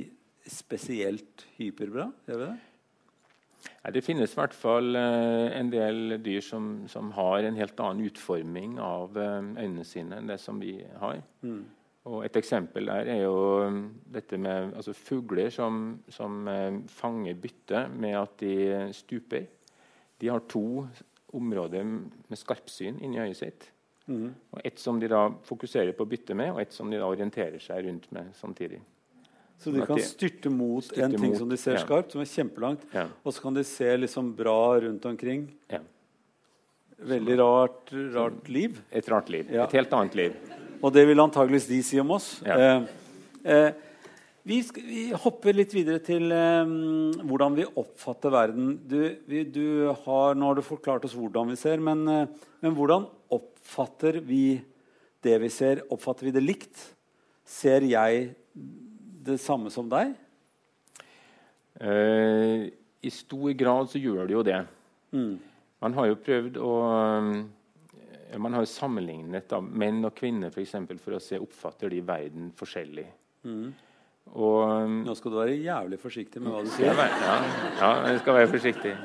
[0.51, 2.09] spesielt hyperbra.
[2.27, 2.74] Gjør vi det?
[3.93, 8.07] Det finnes i hvert fall uh, en del dyr som, som, har en helt annen
[8.09, 11.21] utforming av uh, øynene sine enn det som vi har.
[11.45, 11.63] Mm.
[12.05, 13.79] Og Et eksempel der er jo um,
[14.13, 19.47] dette med altså fugler som, som eh, fanger bytte med at de stuper.
[20.21, 20.85] De har to
[21.33, 23.71] områder med skarpsyn inni øyet sitt.
[24.05, 24.35] Mm.
[24.51, 27.57] Og Et som de da fokuserer på bytte med, og et som de da orienterer
[27.59, 28.83] seg rundt med samtidig.
[29.61, 31.83] Så de kan styrte mot styrte en ting mot, som de ser ja.
[31.85, 33.07] skarpt, som er kjempelangt, Ja.
[33.23, 35.47] og så kan de se liksom bra rundt omkring.
[35.71, 35.79] Ja.
[36.95, 38.77] Veldig rart, rart liv.
[38.91, 39.49] Et rart liv.
[39.51, 40.37] Et helt annet liv.
[40.81, 42.29] Og det vil antageligvis de si om oss.
[42.45, 42.85] Eh,
[43.43, 43.71] eh,
[44.45, 46.71] vi, skal, vi hopper litt videre til eh,
[47.25, 48.75] hvordan vi oppfatter verden.
[48.85, 52.77] Du, vi, du har, nå har du forklart oss hvordan vi ser, men, eh, men
[52.77, 54.61] hvordan oppfatter vi
[55.25, 55.83] det vi ser?
[55.89, 56.87] Oppfatter vi det likt?
[57.45, 58.29] Ser jeg
[59.25, 60.13] det samme som deg?
[61.81, 62.69] Uh,
[63.01, 64.61] I stor grad så gjør det jo det.
[65.15, 65.35] Mm.
[65.83, 70.61] Man har jo prøvd å eh, Man har jo sammenlignet da, menn og kvinner for,
[70.63, 73.05] eksempel, for å se oppfatter de verden forskjellig.
[73.45, 73.67] Mm.
[74.33, 76.93] Og Nå skal du være jævlig forsiktig med hva du sier.
[76.97, 77.35] være, ja,
[77.77, 78.93] ja, jeg skal være forsiktig.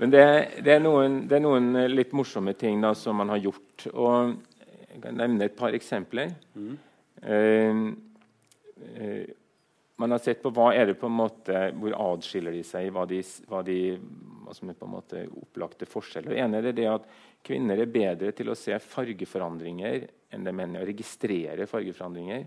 [0.00, 0.24] Men det,
[0.64, 3.84] det, er noen, det er noen litt morsomme ting da, som man har gjort.
[3.92, 4.32] Og
[4.94, 6.32] jeg kan nevne et par eksempler.
[6.56, 6.89] Eh, eh,
[10.00, 13.04] man har sett på hva er det på en måte, hvor adskiller de seg, hva,
[13.08, 13.98] de, hva, de,
[14.46, 16.32] hva som er på en måte opplagte forskjeller.
[16.32, 17.10] Det ene er det at
[17.44, 20.86] kvinner er bedre til å se fargeforandringer enn det menn er.
[20.86, 22.46] Å registrere fargeforandringer.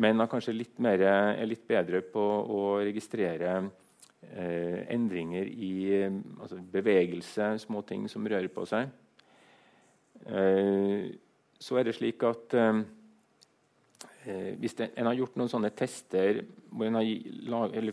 [0.00, 6.20] Menn er kanskje litt, mer, er litt bedre på å registrere eh, endringer i eh,
[6.40, 8.90] altså bevegelse, små ting som rører på seg.
[10.24, 11.12] Eh,
[11.60, 12.82] så er det slik at eh, eh,
[14.60, 17.90] hvis det, en har gjort noen sånne tester hvor en har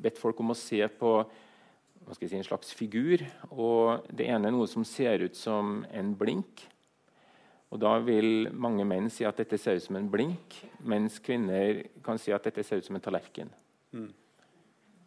[0.00, 4.26] bedt folk om å se på hva skal jeg si, en slags figur, og det
[4.32, 6.64] ene er noe som ser ut som en blink.
[7.70, 11.84] Og Da vil mange menn si at dette ser ut som en blink, mens kvinner
[12.02, 13.52] kan si at dette ser ut som en tallerken.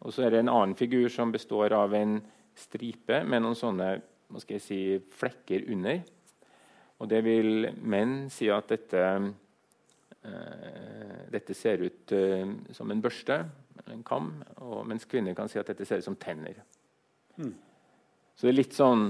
[0.00, 2.18] Og så er det en annen figur som består av en
[2.56, 3.90] stripe med noen sånne
[4.30, 4.80] hva skal jeg si,
[5.12, 6.00] flekker under.
[7.02, 9.28] Og det vil menn si at dette, eh,
[11.34, 13.38] dette ser ut eh, som en børste,
[13.90, 14.32] en kam,
[14.62, 16.62] og, mens kvinner kan si at dette ser ut som tenner.
[18.34, 19.02] Så det er litt sånn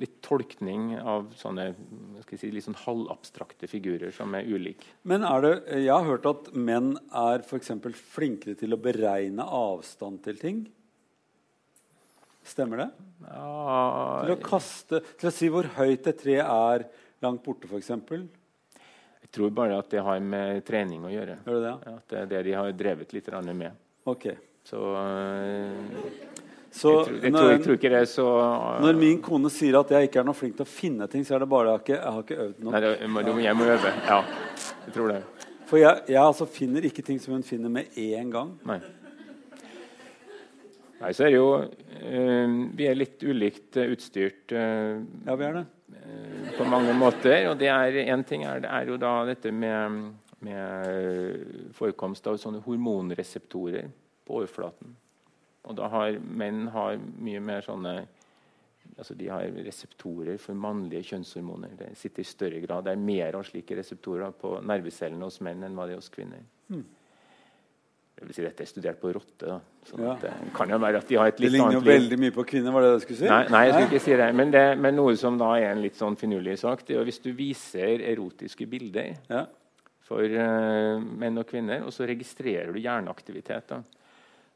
[0.00, 1.66] litt tolkning av sånne
[2.24, 4.88] skal si, litt sånn halvabstrakte figurer som er ulike.
[5.04, 5.52] Men er det,
[5.82, 10.62] jeg har hørt at menn er for flinkere til å beregne avstand til ting.
[12.46, 12.88] Stemmer det?
[13.20, 16.86] Til å kaste, til å si hvor høyt et tre er
[17.20, 17.92] langt borte, f.eks.
[19.30, 21.36] jeg tror bare at det har med trening å gjøre.
[21.46, 21.74] Gjør det det?
[21.86, 23.76] Ja, At det er det de har drevet litt med.
[24.10, 24.24] Ok.
[24.66, 25.68] Så eh,
[26.74, 28.26] Så jeg, tror, jeg, tror, når, jeg tror ikke det så
[28.82, 31.36] når min kone sier at jeg ikke er noe flink til å finne ting, så
[31.36, 32.72] er det bare at jeg, ikke- jeg har ikke øvd nok.
[32.74, 33.92] Nei, det, jeg må, jeg må øve.
[34.10, 34.18] Ja,
[34.86, 35.20] jeg tror det.
[35.70, 38.56] For jeg, jeg altså finner ikke ting som hun finner med én gang.
[38.66, 38.80] Nei.
[41.00, 45.54] Nei, så er det jo eh, Vi er litt ulikt utstyrt eh, Ja, vi er
[45.60, 45.62] det.
[45.96, 47.48] Eh, på mange måter.
[47.50, 50.12] Og det en ting er, er jo da dette med,
[50.44, 53.90] med eh, forekomst av sånne hormonreseptorer
[54.26, 54.96] på overflaten.
[55.68, 58.00] Og da har menn har mye mer sånne
[59.00, 61.70] altså De har reseptorer for mannlige kjønnshormoner.
[61.78, 62.84] Det sitter i større grad.
[62.84, 66.10] Det er mer av slike reseptorer på nervecellene hos menn enn hva det er hos
[66.12, 66.42] kvinner.
[68.20, 69.46] Det vil si dette er studert på rotte.
[69.48, 69.54] da.
[69.88, 70.14] Sånn Ja.
[70.20, 72.70] det kan jo være at de har et Det ligner jo veldig mye på kvinner,
[72.72, 73.28] var det det du skulle si?
[73.30, 74.34] Nei, nei, jeg skulle ikke si det.
[74.34, 74.78] Men, det.
[74.78, 77.32] men noe som da er en litt sånn finurlig sak, det er jo hvis du
[77.32, 79.46] viser erotiske bilder Ja.
[80.04, 83.66] for uh, menn og kvinner, og så registrerer du hjerneaktivitet.
[83.68, 83.80] da.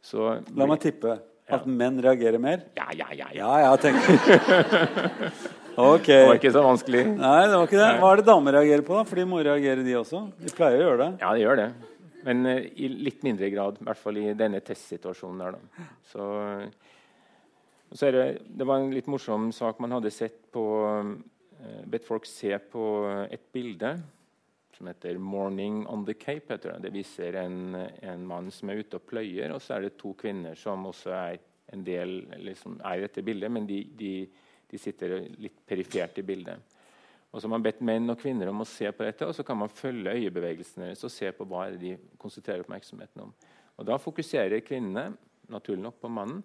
[0.02, 2.64] Så La meg tippe at menn reagerer mer.
[2.76, 3.28] Ja, ja, ja.
[3.32, 3.58] ja.
[3.60, 5.32] Ja, jeg tenker
[5.74, 6.20] Okay.
[6.20, 7.00] Det var ikke så vanskelig.
[7.18, 7.88] Nei, det var ikke det.
[7.98, 9.02] Hva er det damer reagerer på, da?
[9.08, 10.20] For de må reagere, de også.
[10.38, 11.08] De pleier å gjøre det.
[11.24, 11.66] Ja, de gjør det.
[12.24, 15.56] Men eh, i litt mindre grad, i hvert fall i denne testsituasjonen der.
[15.56, 15.86] da.
[16.10, 16.26] Så,
[17.92, 21.14] så det, det var en litt morsom sak man hadde sett på eh,
[21.88, 22.82] Bedt folk se på
[23.32, 23.94] et bilde
[24.74, 26.50] som heter 'Morning on the Cape'.
[26.50, 29.80] heter Det Det viser en, en mann som er ute og pløyer, og så er
[29.80, 31.38] det to kvinner som også er
[31.72, 34.28] en del liksom, er i dette bildet, men de, de,
[34.70, 36.73] de sitter litt perifert i bildet.
[37.34, 39.42] Og så har man bedt menn og kvinner om å se på dette, og så
[39.42, 43.32] kan man følge øyebevegelsene deres og se på hva de konsentrerer oppmerksomheten om.
[43.74, 45.08] Og Da fokuserer kvinnene
[45.50, 46.44] naturlig nok på mannen,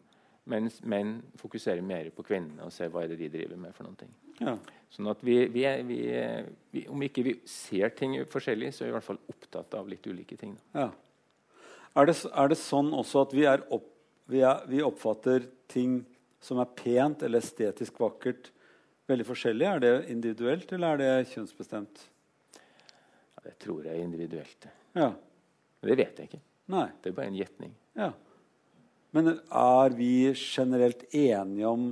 [0.50, 3.76] mens menn fokuserer mer på kvinnene og ser hva de driver med.
[3.76, 4.14] for noen ting.
[4.42, 4.56] Ja.
[4.90, 6.00] Sånn at vi, vi, er, vi,
[6.74, 9.90] vi, Om ikke vi ser ting forskjellig, så er vi i hvert fall opptatt av
[9.92, 10.58] litt ulike ting.
[10.74, 10.90] Ja.
[11.94, 13.86] Er, det, er det sånn også at vi, opp,
[14.26, 16.02] vi, er, vi oppfatter ting
[16.42, 18.50] som er pent eller estetisk vakkert,
[19.10, 19.68] veldig forskjellig?
[19.68, 22.04] Er det individuelt, eller er det kjønnsbestemt?
[22.56, 24.70] Ja, det tror jeg er individuelt.
[24.98, 25.12] Ja.
[25.80, 26.42] Det vet jeg ikke.
[26.70, 26.90] Nei.
[27.02, 27.72] Det er bare en gjetning.
[27.98, 28.12] Ja.
[29.16, 31.90] Men er vi generelt enige om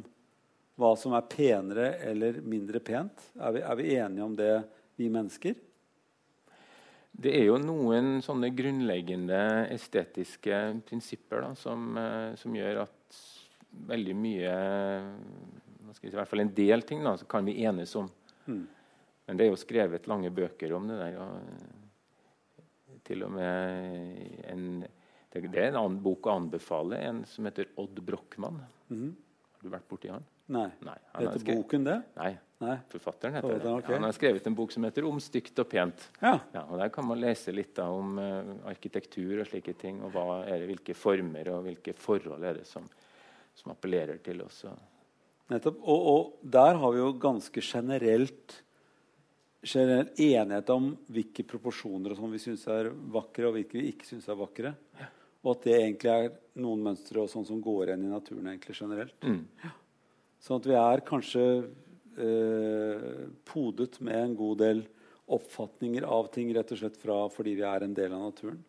[0.77, 3.31] hva som er penere eller mindre pent?
[3.39, 4.51] Er vi, er vi enige om det,
[4.99, 5.55] vi mennesker?
[7.17, 9.39] Det er jo noen sånne grunnleggende
[9.73, 13.21] estetiske prinsipper da, som, eh, som, gjør at
[13.89, 14.53] veldig mye
[15.97, 18.09] si, I hvert fall en del ting da, så kan vi enes om.
[18.45, 18.63] Mm.
[19.27, 21.17] Men det er jo skrevet lange bøker om det der.
[21.19, 27.47] Og til og med en, det, det, er en annen bok å anbefale, en som
[27.47, 28.61] heter Odd Brochmann.
[28.91, 29.13] Mm.
[29.57, 30.25] Har du vært borti han?
[30.53, 30.69] Nei.
[30.85, 31.97] Nei heter boken det?
[32.15, 32.33] Nei.
[32.63, 32.75] Nei.
[32.89, 33.71] Forfatteren heter det.
[33.81, 33.97] Okay.
[33.97, 36.07] Han har skrevet en bok som heter 'Om stygt og pent'.
[36.21, 36.39] Ja.
[36.53, 40.01] Ja, og Der kan man lese litt da, om uh, arkitektur og slike ting.
[40.01, 42.87] Og det, hvilke former og hvilke forhold er det som,
[43.53, 44.65] som appellerer til oss.
[45.51, 45.77] Nettopp.
[45.83, 48.57] Og, og, der har vi jo ganske generelt,
[49.63, 54.09] generelt enighet om hvilke proporsjoner og sånn vi syns er vakre, og hvilke vi ikke
[54.09, 54.73] syns er vakre.
[54.99, 55.09] Ja.
[55.45, 58.75] Og at det egentlig er noen mønstre og sånn som går igjen i naturen egentlig
[58.75, 59.15] generelt.
[59.23, 59.43] Mm.
[59.63, 59.73] Ja.
[60.43, 61.45] Sånn at vi er kanskje
[62.19, 64.83] eh, podet med en god del
[65.37, 68.59] oppfatninger av ting rett og slett fra fordi vi er en del av naturen.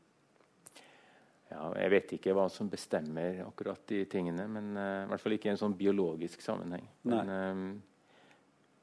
[1.49, 4.45] Ja, jeg vet ikke hva som bestemmer akkurat de tingene.
[4.53, 6.85] men uh, I hvert fall ikke i en sånn biologisk sammenheng.
[7.09, 7.63] Men, um,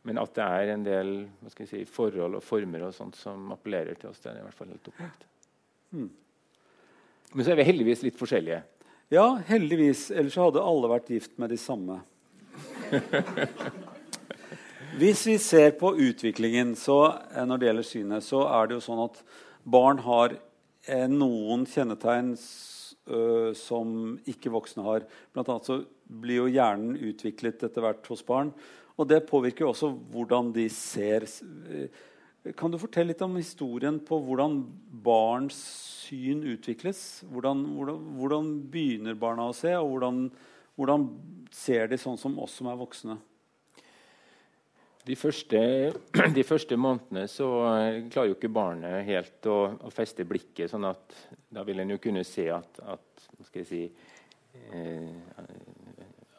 [0.06, 1.14] men, at det er en del
[1.54, 4.74] si, forhold og former og sånt som appellerer til oss, det er i hvert fall
[4.74, 5.28] helt opplagt.
[5.94, 6.10] Mm.
[7.36, 8.62] Men så er vi heldigvis litt forskjellige.
[9.14, 10.08] Ja, heldigvis.
[10.10, 12.00] Ellers hadde alle vært gift med de samme.
[15.00, 17.00] Hvis vi ser på utviklingen så,
[17.36, 19.20] eh, når det gjelder synet, så er det jo sånn at
[19.62, 20.38] barn har
[21.12, 25.06] noen kjennetegn uh, som ikke voksne har.
[25.34, 28.54] Blant annet så blir jo hjernen utviklet etter hvert hos barn.
[28.96, 31.26] Og det påvirker jo også hvordan de ser.
[32.56, 34.62] Kan du fortelle litt om historien på hvordan
[35.06, 35.58] barns
[36.06, 37.26] syn utvikles?
[37.32, 40.28] Hvordan, hvordan, hvordan begynner barna å se, og hvordan,
[40.78, 41.08] hvordan
[41.56, 43.18] ser de sånn som oss som er voksne?
[45.06, 45.60] De første,
[46.38, 50.72] de første, månedene så eh, klarer jo ikke barnet helt å, å, feste blikket.
[50.72, 51.14] sånn at
[51.54, 53.28] Da vil en jo kunne se at, at
[53.68, 53.84] si,
[54.72, 55.44] eh,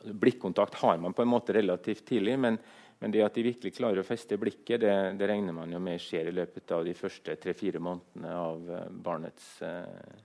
[0.06, 2.58] Blikkontakt har man på en måte relativt tidlig, men,
[2.98, 6.02] men, det at de virkelig klarer å feste blikket, det, det regner man jo med
[6.02, 10.20] skjer i løpet av de første tre-fire månedene av eh, barnets eh,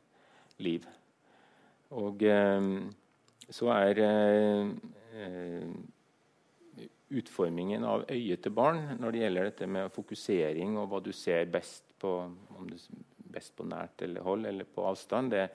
[0.66, 0.86] liv.
[1.98, 2.70] Og eh,
[3.52, 4.70] så er eh,
[7.12, 11.50] utformingen av øyet til barn når det gjelder dette med fokusering og hva du ser
[11.52, 12.14] best på,
[12.58, 12.78] om du
[13.32, 15.46] best på nært eller hold eller på avstand, det,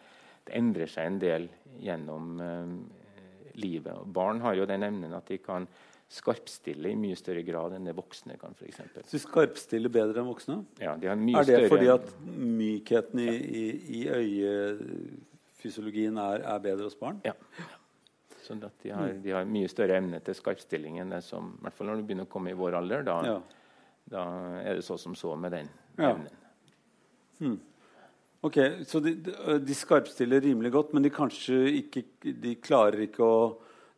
[0.46, 1.48] det endrer seg en del
[1.82, 2.70] gjennom eh,
[3.60, 3.92] livet.
[3.96, 5.68] Og barn har jo den evnen at de kan
[6.06, 8.54] skarpstille i mye større grad enn det voksne kan.
[8.54, 9.02] For eksempel.
[9.08, 10.60] Så de skarpstiller bedre enn voksne?
[10.78, 11.72] Ja, de har mye er det større...
[11.72, 13.64] fordi at mykheten i, i,
[13.98, 17.18] i øyefysiologien er, er bedre hos barn?
[17.26, 17.34] Ja.
[18.46, 21.64] Sånn at de har, de har, mye større evne til skarpstilling enn det som i
[21.66, 23.06] hvert fall når du begynner å komme i vår alder.
[23.06, 23.38] Da, ja.
[24.12, 24.26] da
[24.62, 26.12] er det så som så med den ja.
[26.12, 26.44] evnen.
[27.40, 27.56] Hmm.
[28.46, 29.16] Ok, Så de,
[29.58, 33.38] de, skarpstiller rimelig godt, men de kanskje ikke de klarer ikke å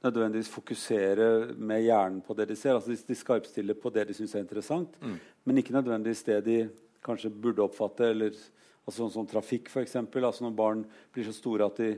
[0.07, 2.79] nødvendigvis fokusere med hjernen på det de ser.
[2.79, 5.17] Altså De, de skarpstiller på det de syns er interessant, mm.
[5.45, 6.59] men ikke nødvendigvis det de
[7.05, 8.13] kanskje burde oppfatte.
[8.15, 9.99] eller altså Sånn som trafikk, f.eks.
[10.01, 11.91] Altså når barn blir så store at de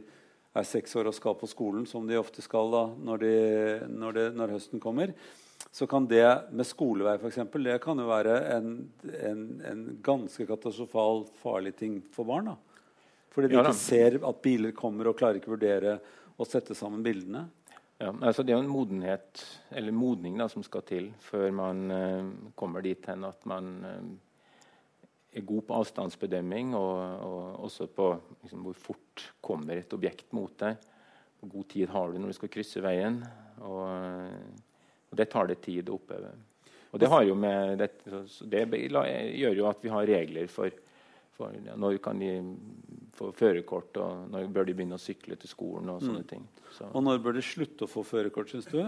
[0.57, 3.35] er seks år og skal på skolen, som de ofte skal da, når, de,
[3.93, 5.13] når, de, når høsten kommer,
[5.71, 6.25] så kan det
[6.57, 8.73] med skolevei for eksempel, det kan jo være en,
[9.29, 12.51] en, en ganske katastrofal farlig ting for barn.
[12.51, 12.57] da.
[13.31, 15.99] Fordi de ja, ikke ser at biler kommer og klarer ikke vurdere
[16.41, 17.45] å sette sammen bildene.
[18.01, 19.43] Ja, altså Det er jo en modenhet,
[19.77, 24.11] eller modning da, som skal til før man uh, kommer dit hen at man uh,
[25.39, 28.09] god på avstandsbedømming og, og også på
[28.43, 30.81] liksom, hvor fort kommer et objekt mot deg.
[31.41, 33.21] Hvor god tid har du når du skal krysse veien.
[33.63, 33.85] Og,
[35.11, 36.33] og det tar det tid å oppøve.
[36.91, 37.09] Og det,
[37.79, 37.89] det,
[38.51, 38.63] det,
[39.39, 40.75] gjør jo at vi har regler for,
[41.37, 42.33] for ja, når kan de
[43.15, 45.93] få førerkort, og når bør de begynne å sykle til skolen.
[45.95, 46.31] Og sånne mm.
[46.33, 46.43] ting.
[46.75, 46.91] Så.
[46.91, 48.83] Og når bør de slutte å få førerkort, syns du?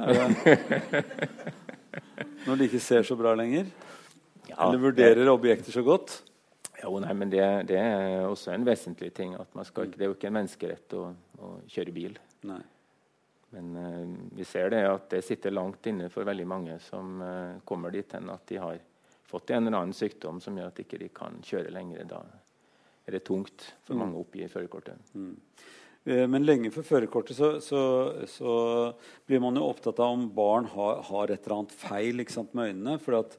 [2.49, 3.71] når de ikke ser så bra lenger?
[4.49, 6.25] Ja, Eller vurderer objekter så godt?
[6.83, 9.37] Jo, nei, men det, det, er også en vesentlig ting.
[9.39, 12.17] at skal, Det er jo ikke en menneskerett å, å kjøre bil.
[12.49, 12.63] Nei.
[13.53, 17.61] Men uh, vi ser det at det sitter langt inne for veldig mange som uh,
[17.69, 18.81] kommer dit hen at de har
[19.29, 22.07] fått en eller annen sykdom som gjør at de ikke kan kjøre lenger.
[22.09, 22.23] Da
[23.07, 24.03] er det tungt for mm.
[24.03, 25.13] mange å oppgi førerkortet.
[25.15, 25.35] Mm.
[26.09, 27.83] Uh, men lenge før førerkortet så, så,
[28.27, 28.55] så,
[29.29, 32.97] blir man jo opptatt av om barn har, har et eller annet feil med øynene.
[33.05, 33.37] for at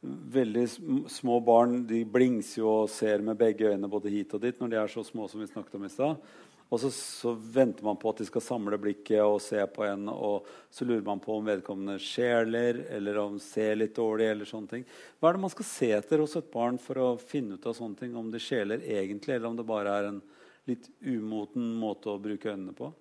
[0.00, 0.66] veldig
[1.12, 4.70] små barn de blingser jo og ser med begge øynene både hit og dit når
[4.72, 6.30] de er så små som vi snakket om i stad.
[6.70, 10.06] Og så, så, venter man på at de skal samle blikket og se på en,
[10.12, 14.28] og så lurer man på om vedkommende skjeler eller om ser litt dårlig.
[14.30, 14.84] eller sånne ting.
[15.18, 17.74] Hva er det man skal se etter hos et barn for å finne ut av
[17.74, 18.14] sånne ting?
[18.14, 20.22] Om det skjeler egentlig, eller om det bare er en
[20.70, 22.92] litt umoten måte å bruke øynene på?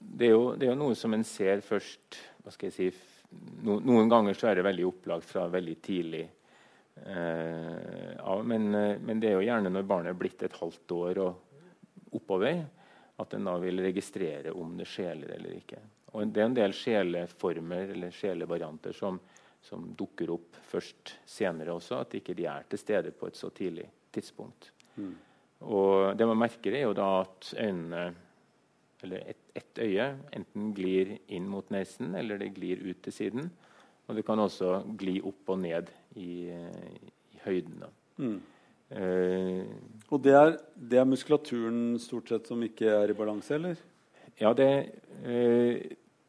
[0.00, 3.13] Det er, jo, det er jo noe som en ser først hva skal jeg si,
[3.64, 6.24] no, Noen ganger så er det veldig opplagt fra veldig tidlig.
[6.94, 10.94] Eh, av, men, eh, men, det er jo gjerne når barnet er blitt et halvt
[10.96, 12.62] år og oppover,
[13.18, 15.80] at en da vil registrere om det skjeler eller ikke.
[16.14, 19.18] Og Det er en del sjeleformer eller sjelevarianter som,
[19.62, 21.98] som dukker opp først senere også.
[22.04, 24.70] At ikke de er til stede på et så tidlig tidspunkt.
[24.94, 25.14] Mm.
[25.74, 28.04] Og det man merker, er jo da at øynene
[29.04, 33.50] eller ett et øye enten glir inn mot nesen eller det glir ut til siden.
[34.08, 37.84] Og det kan også gli opp og ned i, i høyden.
[38.18, 38.40] Mm.
[38.94, 39.64] Uh,
[40.12, 43.80] og det er, det er, muskulaturen stort sett som ikke er i balanse, eller?
[44.38, 44.68] Ja, det
[45.24, 45.80] uh,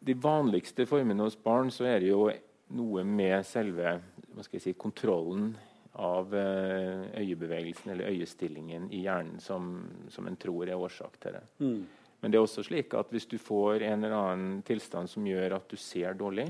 [0.06, 2.30] De vanligste formene hos barn så er det jo
[2.78, 4.00] noe med selve
[4.48, 5.52] si, kontrollen
[6.00, 11.44] av uh, øyebevegelsen eller øyestillingen i hjernen som, som en tror er årsak til det.
[11.60, 11.84] Mm.
[12.26, 15.60] Men det er også slik at hvis du får en eller annen tilstand som gjør
[15.60, 16.48] at du ser dårlig,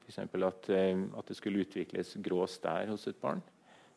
[0.00, 0.16] f.eks.
[0.16, 3.42] At, eh, at det skulle utvikles grå stær hos et barn,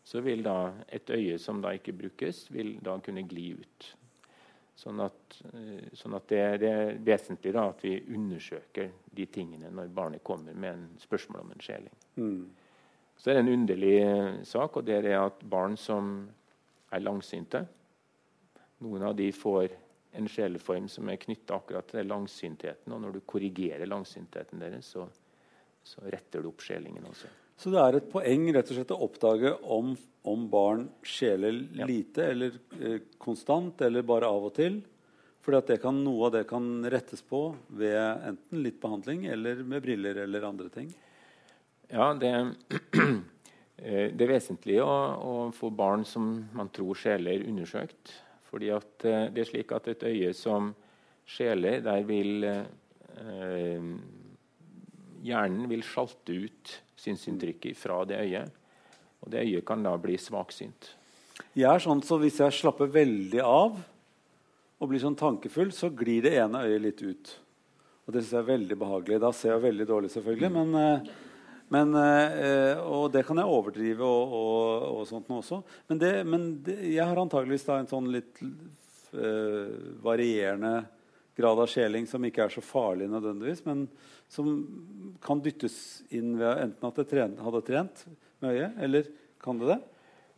[0.04, 3.88] så vil da et øye som da ikke brukes, vil da kunne gli ut.
[4.76, 9.72] Sånn at, eh, sånn at det, det, er vesentlig da at vi undersøker de tingene
[9.72, 11.96] når barnet kommer med en spørsmål om en skjeling.
[12.20, 12.52] Mm.
[13.16, 16.18] Så er det en underlig eh, sak, og det er at barn som
[16.92, 17.64] er langsynte
[18.84, 19.72] Noen av de får
[20.18, 22.94] en sjeleform som er knytta akkurat til langsyntheten.
[22.94, 25.08] Og når du korrigerer langsyntheten deres, så,
[25.84, 27.32] så, retter du opp sjelingen også.
[27.56, 29.94] Så det er et poeng rett og slett å oppdage om,
[30.28, 31.88] om barn skjeler ja.
[31.88, 34.82] lite eller eh, konstant, eller bare av og til?
[35.46, 40.48] At noe av det kan rettes på ved enten litt behandling eller med briller eller
[40.48, 40.90] andre ting?
[41.92, 42.32] Ja, det,
[43.78, 48.16] eh, det er vesentlig å, å få barn som man tror skjeler, undersøkt.
[48.56, 50.70] Fordi eh, det er slik at et øye som
[51.28, 53.90] skjeler, der vil eh,
[55.26, 58.62] Hjernen vil sjalte ut synsinntrykket fra det øyet.
[59.26, 60.94] Og det øyet kan da bli svaksynt.
[61.58, 63.82] Jeg er sånn så Hvis jeg slapper veldig av
[64.76, 67.32] og blir sånn tankefull, så glir det ene øyet litt ut.
[68.06, 69.20] Og det syns jeg er veldig behagelig.
[69.24, 70.52] Da ser jeg veldig dårlig, selvfølgelig.
[70.54, 71.14] Men, eh,
[71.76, 75.62] men, eh, og det kan jeg overdrive og, og, og sånt nå også.
[75.92, 79.72] Men, det, men det, jeg har antageligvis da en sånn litt uh,
[80.06, 80.78] varierende
[81.36, 83.86] grad av skjeling som ikke er så farlig nødvendigvis, men
[84.32, 84.54] som
[85.24, 85.76] kan dyttes
[86.16, 88.06] inn ved enten at jeg hadde trent
[88.44, 89.12] med øyet, eller
[89.44, 89.82] kan det det?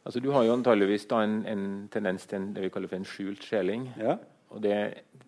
[0.07, 2.99] Altså, du har jo antageligvis da en, en tendens til en, det vi kaller for
[2.99, 3.89] en skjult skjeling.
[3.99, 4.15] Ja.
[4.55, 4.77] Og det,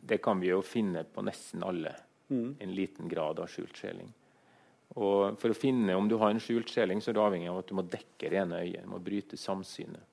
[0.07, 1.91] det, kan vi jo finne på nesten alle.
[2.31, 2.53] Mm.
[2.63, 4.07] En liten grad av skjult skjeling.
[4.99, 7.61] Og For å finne om du har en skjult skjeling, så er du avhengig av
[7.61, 8.83] at du må dekke det ene øyet.
[8.83, 10.03] Du må bryte samsynet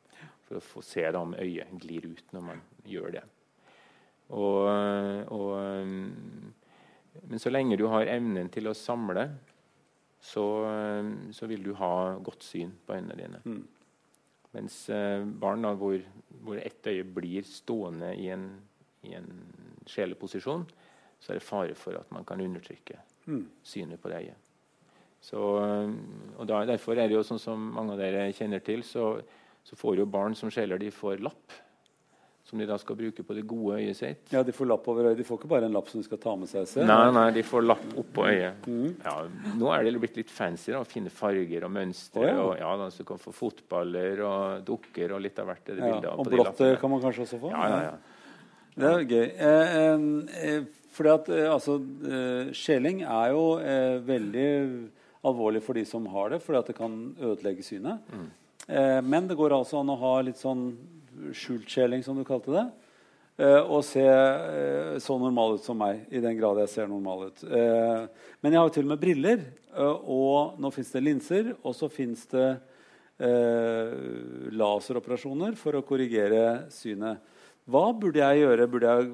[0.46, 3.24] for å få se da om øyet glir ut når man gjør det.
[4.36, 4.66] Og,
[5.34, 5.50] og,
[7.26, 9.26] men så lenge du har evnen til å samle,
[10.22, 10.44] så,
[11.34, 13.42] så vil du ha godt syn på øynene dine.
[13.46, 13.62] Mm.
[14.56, 15.98] Mens eh, barn da, hvor,
[16.42, 18.48] hvor ett øye blir stående i en,
[19.06, 19.28] i en
[19.86, 20.64] sjeleposisjon,
[21.20, 23.44] så er det fare for at man kan undertrykke mm.
[23.66, 24.45] synet på det øyet.
[25.26, 25.42] Så,
[26.38, 29.16] og da, Derfor er det jo sånn som mange av dere kjenner til, så,
[29.66, 31.62] så får jo barn som skjeller, de får lapp.
[32.46, 34.28] Som de da skal bruke på det gode øyet sitt.
[34.30, 36.20] Ja, De får lapp over øyet, de får ikke bare en lapp som de skal
[36.22, 36.68] ta med seg?
[36.70, 36.86] selv?
[36.86, 38.68] Nei, nei, de får lapp oppå øyet.
[38.70, 38.92] Mm.
[39.02, 39.16] Ja,
[39.58, 40.70] nå er det blitt litt fancy.
[40.70, 42.22] da, finne farger og mønstre.
[42.22, 42.44] Oh, ja.
[42.44, 45.74] og ja, da, Så du kan få fotballer og dukker og litt av hvert.
[45.74, 47.50] Ja, og blått kan man kanskje også få?
[47.50, 48.26] Ja, ja, ja.
[48.76, 49.26] Det er gøy.
[49.26, 51.74] Eh, eh, eh fordi at eh, altså,
[52.08, 54.50] eh, Skjeling er jo eh, veldig
[55.26, 58.02] alvorlig for de som har det, fordi at det kan ødelegge synet.
[58.12, 58.26] Mm.
[58.66, 60.68] Eh, men det går altså an å ha litt sånn
[61.36, 62.66] skjult skjeling, som du kalte det.
[63.36, 67.26] Eh, og se eh, så normal ut som meg, i den grad jeg ser normal
[67.28, 67.42] ut.
[67.44, 68.06] Eh,
[68.40, 69.44] men jeg har jo til og med briller,
[69.74, 72.48] eh, og nå fins det linser, og så fins det
[74.52, 77.16] laseroperasjoner for å korrigere synet.
[77.64, 78.66] Hva burde jeg gjøre?
[78.68, 79.06] Burde jeg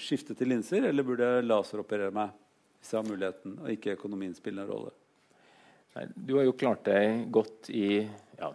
[0.00, 2.32] skifte til linser, eller burde jeg laseroperere meg?
[2.84, 4.90] Hvis jeg har muligheten, og ikke økonomien spiller en rolle.
[5.96, 8.02] Nei, du har jo klart deg godt i
[8.36, 8.50] ja,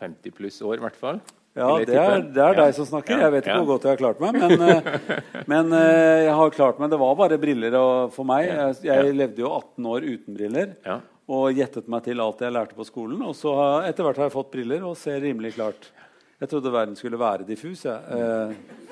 [0.00, 1.20] 50 pluss år, i hvert fall.
[1.58, 3.20] Ja, det er, det er, deg som snakker.
[3.20, 3.60] Jeg vet ikke ja.
[3.60, 4.38] hvor godt jeg har klart meg.
[4.38, 5.16] Men, eh,
[5.52, 6.92] men, eh, jeg har klart meg.
[6.92, 7.76] Det var bare briller
[8.14, 8.46] for meg.
[8.48, 10.76] Jeg, jeg levde jo 18 år uten briller.
[11.30, 13.20] og gjettet meg til alt jeg lærte på skolen.
[13.26, 13.52] Og så
[13.82, 15.90] etter hvert har jeg fått briller og ser rimelig klart.
[16.40, 17.84] Jeg trodde verden skulle være diffus.
[17.84, 18.88] Jeg eh,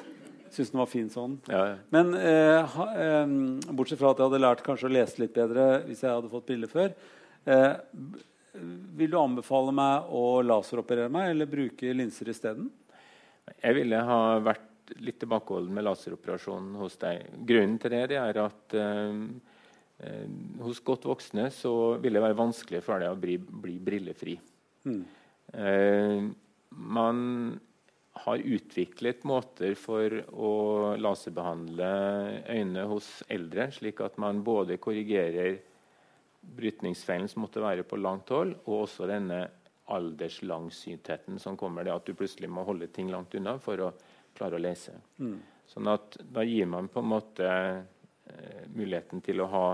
[0.55, 1.36] syns den var fin sånn.
[1.51, 1.76] Ja, ja.
[1.94, 3.34] Men eh, ha, eh,
[3.70, 6.49] bortsett fra at jeg hadde lært kanskje å lese litt bedre hvis jeg hadde fått
[6.51, 6.94] briller før,
[7.49, 7.72] eh,
[8.99, 12.70] vil du anbefale meg å laseroperere meg eller bruke linser isteden?
[13.62, 14.66] Jeg ville ha vært
[15.05, 17.28] litt tilbakeholden med laseroperasjon hos deg.
[17.49, 19.22] Grunnen til det, det er at eh,
[20.09, 20.26] eh,
[20.64, 21.72] hos godt voksne så
[22.03, 24.38] vil det være vanskelig for deg å bli, bli brillefri.
[24.88, 25.01] Mm.
[25.53, 26.28] Eh,
[26.78, 27.18] man
[28.25, 30.53] har utviklet måter for å
[31.01, 31.91] laserbehandle
[32.49, 35.59] øynene hos eldre, slik at man både korrigerer
[36.59, 39.43] brytningsfeilen som måtte være på langt hold, og også denne
[39.89, 43.93] alderslangsyntheten som kommer det at du plutselig må holde ting langt unna for å
[44.37, 44.95] klare å lese.
[45.19, 45.39] Mm.
[45.69, 49.66] Sånn at da gir man på en måte eh, muligheten til å ha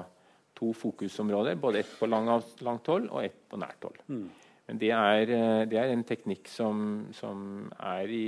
[0.54, 2.30] to fokusområder, både ett på lang,
[2.62, 4.00] langt hold og ett på nært hold.
[4.06, 4.26] Mm.
[4.68, 8.26] Men det er, eh, det er en teknikk som, som er i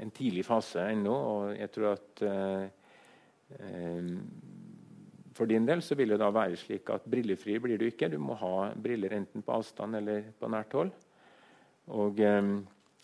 [0.00, 2.64] en tidlig fase ennå, og jeg tror at eh,
[3.58, 4.08] eh,
[5.36, 8.10] for din del så vil det da være slik at brillefri blir du ikke.
[8.12, 10.90] Du må ha briller enten på avstand eller på nært hold.
[11.96, 12.50] Og eh,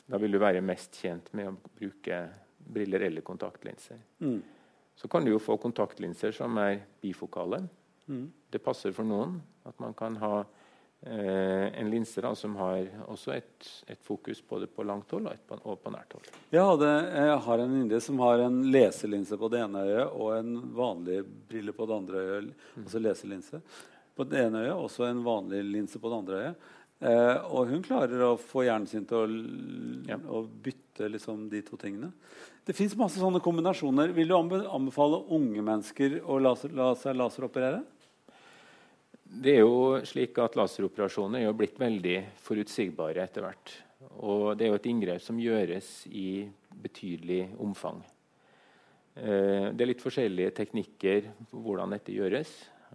[0.07, 2.21] da vil du være mest tjent med å bruke
[2.67, 3.99] briller eller kontaktlinser.
[4.21, 4.41] Mm.
[4.97, 7.61] Så kan du jo få kontaktlinser som er bifokale.
[8.09, 8.29] Mm.
[8.53, 9.37] Det passer for noen
[9.67, 10.45] at man kan ha
[11.07, 15.59] en linse da, som har også et, et fokus både på langt hold og, på,
[15.63, 16.31] og på nært hold.
[16.51, 20.33] Jeg, hadde, jeg har en venninne som har en leselinse på det ene øyet og
[20.39, 22.65] en vanlig brille på det andre øyet.
[22.83, 23.63] Altså leselinse
[24.17, 26.67] på det ene øyet, også en vanlig linse på det andre øyet.
[27.07, 29.27] Eh, og hun klarer å få hjernen sin til å,
[30.09, 30.17] Ja.
[30.17, 32.09] å bytte liksom, de to tingene.
[32.67, 34.15] Det fins masse sånne kombinasjoner.
[34.17, 37.83] Vil du anbefale unge mennesker å la, la seg laseroperere?
[39.27, 43.73] Det er jo slik at Laseroperasjoner er jo blitt veldig forutsigbare etter hvert.
[44.23, 46.47] Og det er jo et inngrep som gjøres i
[46.83, 47.99] betydelig omfang.
[49.17, 52.53] Eh, det er litt forskjellige teknikker på hvordan dette gjøres.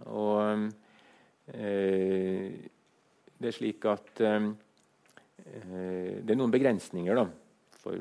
[0.08, 0.68] Og
[1.52, 2.58] eh,
[3.42, 4.50] det er slik at eh,
[5.42, 7.26] det er noen begrensninger da,
[7.82, 7.98] for,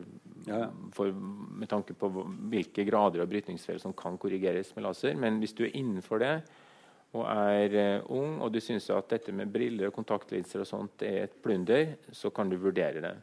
[0.93, 2.11] for, med tanke på
[2.53, 5.17] hvilke grader av brytningsfeil som kan korrigeres med laser.
[5.17, 6.35] Men hvis du er innenfor det
[7.11, 11.03] og er eh, ung og du syns at dette med briller og kontaktlinser og sånt
[11.03, 13.15] er et plunder, så kan du vurdere det.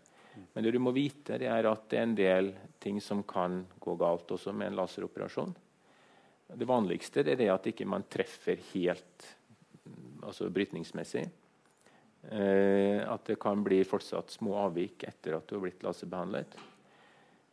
[0.52, 3.62] Men det du må vite, det er at det er en del ting som kan
[3.80, 5.54] gå galt også med en laseroperasjon.
[6.48, 9.26] Det vanligste er det at ikke man treffer helt
[10.22, 11.24] altså brytningsmessig.
[12.28, 16.58] Eh, at det kan bli fortsatt små avvik etter at du har blitt laserbehandlet.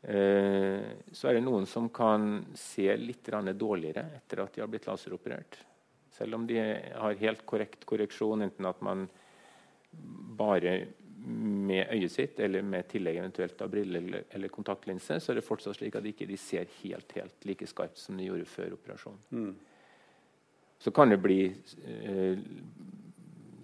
[0.05, 4.87] Eh, så er det noen som kan se litt dårligere etter at de har blitt
[4.89, 5.59] laseroperert.
[6.15, 9.07] Selv om de har helt korrekt korreksjon, enten at man
[10.39, 10.77] bare
[11.25, 15.45] med øyet sitt eller med tillegg eventuelt av briller eller, eller kontaktlinse, så er det
[15.47, 19.23] fortsatt slik at de ikke ser helt, helt like skarpt som de gjorde før operasjonen.
[19.31, 19.55] Mm.
[20.85, 22.43] Så kan det bli eh,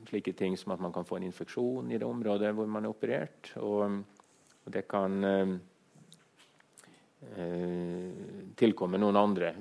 [0.09, 2.95] slike ting som at man kan få en infeksjon i det området hvor man er
[2.95, 3.53] operert.
[3.61, 3.99] Og,
[4.65, 5.53] og det kan eh,
[7.37, 8.09] eh,
[8.57, 9.53] tilkomme noen andre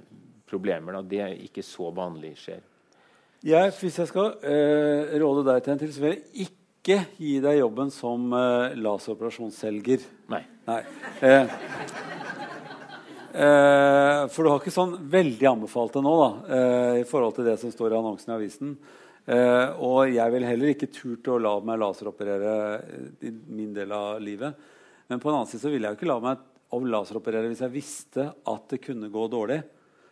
[0.49, 0.97] problemer.
[0.97, 1.05] Da.
[1.05, 2.70] Det er ikke så vanlig skjer.
[3.41, 7.39] Jeg, hvis jeg skal eh, råde deg til en til, så vil jeg ikke gi
[7.41, 10.05] deg jobben som eh, laseroperasjonsselger.
[10.29, 10.43] Nei.
[10.69, 10.81] Nei.
[11.25, 11.55] Eh,
[13.33, 17.49] eh, for du har ikke sånn veldig anbefalt det nå, da, eh, i forhold til
[17.49, 18.77] det som står i annonsen i avisen.
[19.25, 22.55] Eh, og jeg vil heller ikke turt å la meg laseroperere
[23.25, 24.69] i min del av livet.
[25.09, 26.47] Men på en annen side så ville jeg jo ikke la meg
[26.93, 29.63] laseroperere hvis jeg visste at det kunne gå dårlig.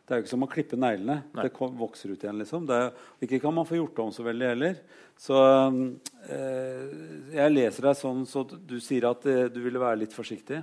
[0.09, 1.19] Det er jo ikke som å klippe neglene.
[1.37, 2.39] Det kom, vokser ut igjen.
[2.41, 2.65] liksom.
[2.69, 2.95] Det er,
[3.27, 4.79] ikke kan man få gjort om så veldig heller.
[5.21, 5.37] Så
[6.33, 6.95] eh,
[7.35, 10.63] jeg leser deg sånn så du sier at eh, du ville være litt forsiktig.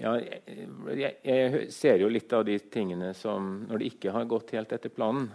[0.00, 0.64] Ja, jeg,
[0.96, 4.72] jeg, jeg ser jo litt av de tingene som Når det ikke har gått helt
[4.72, 5.26] etter planen.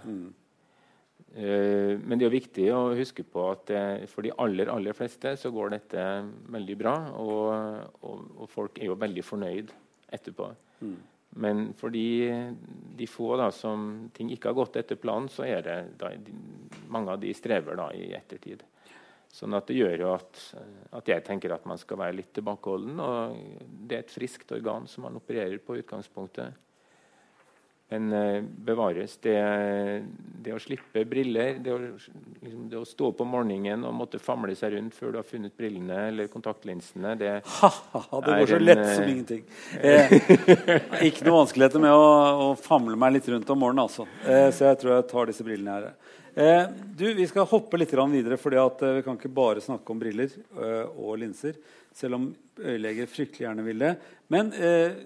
[1.38, 5.36] Eh, men det er viktig å huske på at eh, for de aller aller fleste
[5.38, 6.08] så går dette
[6.56, 6.96] veldig bra.
[7.22, 9.76] Og, og, og folk er jo veldig fornøyd
[10.18, 10.50] etterpå.
[11.38, 12.56] Men for de,
[12.98, 16.34] de få da, som ting ikke har gått etter planen, så er det da, de,
[16.90, 18.64] mange av de strever da i ettertid.
[19.34, 20.40] Sånn at det gjør jo at,
[20.98, 23.02] at jeg tenker at man skal være litt tilbakeholden.
[23.04, 26.56] Og det er et friskt organ som man opererer på utgangspunktet.
[27.88, 29.38] Men eh, bevares det,
[30.44, 34.20] det å slippe briller, det å, liksom, det å stå opp om morgenen og måtte
[34.20, 37.32] famle seg rundt før du har funnet brillene eller kontaktlinsene det,
[37.62, 39.48] Ha, ha, det går så lett eh, som ingenting.
[39.80, 40.14] Eh,
[41.08, 42.12] ikke noe vanskeligheter med å,
[42.50, 44.04] å famle meg litt rundt om morgenen, altså.
[44.28, 45.90] Eh, så jeg tror jeg tar disse brillene her.
[46.38, 46.64] Eh,
[47.00, 50.28] du, Vi skal hoppe litt videre, for eh, vi kan ikke bare snakke om briller
[50.60, 51.56] eh, og linser.
[51.96, 53.96] Selv om øyeleger fryktelig gjerne vil det.
[54.28, 55.06] Men eh,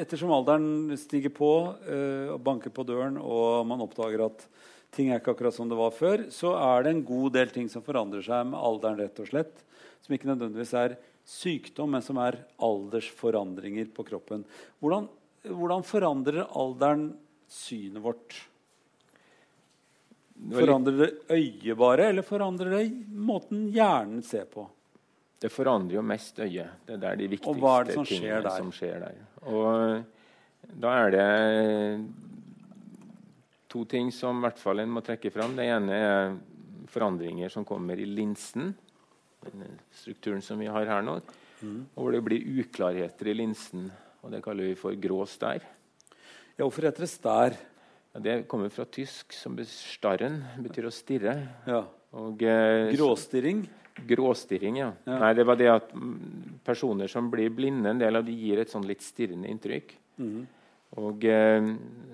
[0.00, 1.50] ettersom alderen stiger på
[1.88, 4.46] eh, og banker på døren, og man oppdager at
[4.94, 7.68] ting er ikke akkurat som det var før, så er det en god del ting
[7.70, 9.00] som forandrer seg med alderen.
[9.02, 9.64] rett og slett,
[10.04, 14.44] Som ikke nødvendigvis er sykdom, men som er aldersforandringer på kroppen.
[14.80, 15.08] Hvordan,
[15.48, 17.14] hvordan forandrer alderen
[17.48, 18.36] synet vårt?
[20.52, 24.66] Forandrer det øyet bare, eller forandrer det måten hjernen ser på?
[25.40, 26.84] Det forandrer jo mest øyet.
[26.86, 29.18] Det er der de viktigste Og hva er det som tingene som skjer der.
[29.50, 30.04] Og
[30.80, 31.28] da er det
[33.68, 35.56] to ting som i hvert fall en må trekke fram.
[35.58, 36.36] Det ene er
[36.90, 38.72] forandringer som kommer i linsen,
[39.92, 41.18] strukturen som vi har her nå.
[41.64, 41.80] Mm.
[41.96, 43.88] Hvor det blir uklarheter i linsen.
[44.22, 45.64] og Det kaller vi for grå stær.
[46.54, 47.56] Ja, hvorfor heter det stær?
[48.14, 51.34] Ja, det kommer fra tysk, som starren betyr å stirre.
[51.66, 51.82] Ja.
[52.14, 53.64] Og, eh, Gråstirring?
[53.94, 54.90] Gråstirring, ja.
[55.06, 55.18] Ja.
[55.22, 58.58] Nei, det var det at mm, personer som blir blinde, en del av de gir
[58.58, 59.94] et sånn litt stirrende inntrykk.
[60.18, 60.44] Mm.
[61.04, 61.68] Og eh,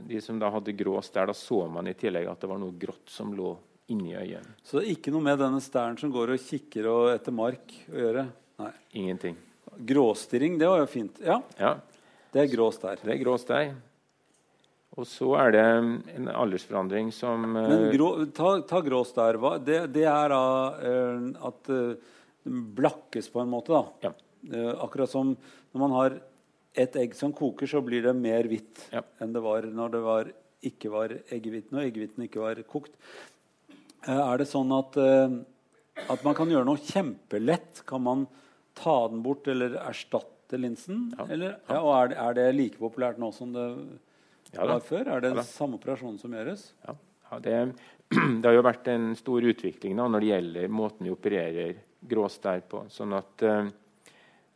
[0.09, 2.77] de som da hadde grå stær, da så man i tillegg at det var noe
[2.81, 3.55] grått som lå
[3.91, 4.47] inni øyet.
[4.63, 7.73] Så det er ikke noe med denne stæren som går og kikker og etter mark
[7.91, 8.27] å gjøre?
[8.61, 8.73] Nei.
[9.01, 9.37] Ingenting.
[9.89, 11.21] Gråstirring, det var jo fint.
[11.25, 11.77] Ja, Ja,
[12.33, 13.01] det er grå stær.
[13.03, 13.73] det er grå stær.
[14.99, 15.61] Og så er det
[16.17, 19.39] en aldersforandring som eh, Men grå, ta, ta grås der.
[19.63, 20.41] Det, det er da
[20.83, 21.83] eh, at det
[22.45, 23.83] den blakkes på en måte, da.
[24.09, 24.13] Ja.
[24.53, 25.35] Eh, akkurat som
[25.73, 26.19] når man har
[26.81, 29.03] et egg som koker, så blir det mer hvitt Ja.
[29.21, 30.31] enn det var når det var,
[30.65, 32.93] ikke var eggehviten, og eggehviten ikke var kokt.
[34.07, 35.37] Eh, er det sånn at, eh,
[36.09, 37.85] at man kan gjøre noe kjempelett?
[37.87, 38.27] Kan man
[38.75, 41.11] ta den bort eller erstatte linsen?
[41.19, 41.27] Ja.
[41.29, 43.67] Eller, ja, og er det, er det like populært nå som det
[44.55, 45.07] Ja var før?
[45.07, 45.47] Er det Ja da.
[45.47, 46.73] samme operasjonen som gjøres?
[46.87, 46.95] Ja,
[47.31, 47.59] ja det,
[48.41, 51.79] det har jo vært en stor utvikling da, når det gjelder måten vi opererer
[52.11, 52.85] gråstær på.
[52.91, 53.71] Sånn at, eh,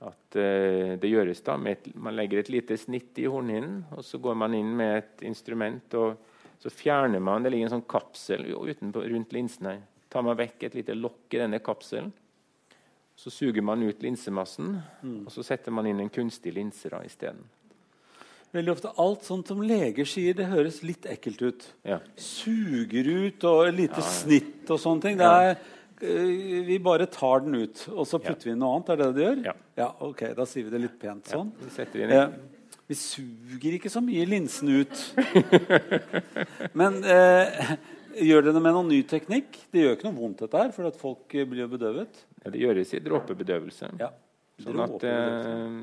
[0.08, 4.04] at eh, det gjøres da med et, Man legger et lite snitt i hornhinnen, og
[4.04, 5.94] så går man inn med et instrument.
[5.94, 6.16] og
[6.58, 9.82] Så fjerner man Det ligger en sånn kapsel utenpå, rundt linsen her.
[10.10, 12.12] Tar man vekk et lite lokk i denne kapselen.
[13.16, 14.72] Så suger man ut linsemassen,
[15.22, 17.44] og så setter man inn en kunstig linse da isteden.
[18.54, 21.64] Veldig ofte Alt sånt som leger sier, det høres litt ekkelt ut.
[21.86, 21.98] Ja.
[22.20, 25.18] Suger ut og lite snitt og sånne ting.
[25.18, 25.56] Det er,
[26.06, 28.92] øh, vi bare tar den ut, og så putter vi inn noe annet.
[28.94, 29.54] Er det det du gjør?
[29.80, 29.90] Ja.
[30.06, 31.50] ok, Da sier vi det litt pent sånn.
[31.64, 32.36] Vi setter inn Eh,
[32.86, 35.04] vi suger ikke så mye linsen ut.
[36.80, 37.72] Men eh,
[38.20, 39.56] gjør det med noen ny teknikk?
[39.72, 42.20] Det gjør ikke noe vondt, dette her, for at folk eh, blir jo bedøvet.
[42.44, 43.88] Ja, det gjøres i dråpebedøvelse.
[44.02, 44.10] Ja.
[44.62, 45.78] Sånn at eh,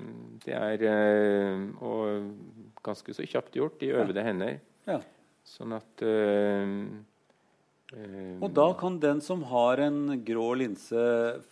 [0.46, 4.60] det er eh, og ganske så kjapt gjort i øvede hender.
[4.90, 5.00] Ja.
[5.48, 6.74] Sånn at eh,
[7.96, 11.06] eh, Og da kan den som har en grå linse,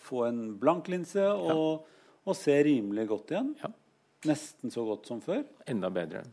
[0.05, 1.86] få en blank linse og,
[2.25, 3.53] og se rimelig godt igjen?
[3.63, 3.71] Ja.
[4.30, 5.45] Nesten så godt som før?
[5.69, 6.25] Enda bedre.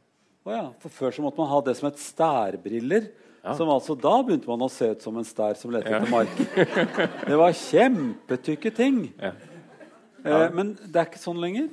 [0.47, 0.67] Oh, ja.
[0.83, 3.11] For før så måtte man ha det som et stærbriller.
[3.47, 3.55] Ja.
[3.55, 6.33] Som altså Da begynte man å se ut som en stær som lette etter mark.
[7.31, 9.05] Det var kjempetykke ting.
[9.23, 9.35] Ja.
[10.27, 11.69] Eh, men det er ikke sånn lenger.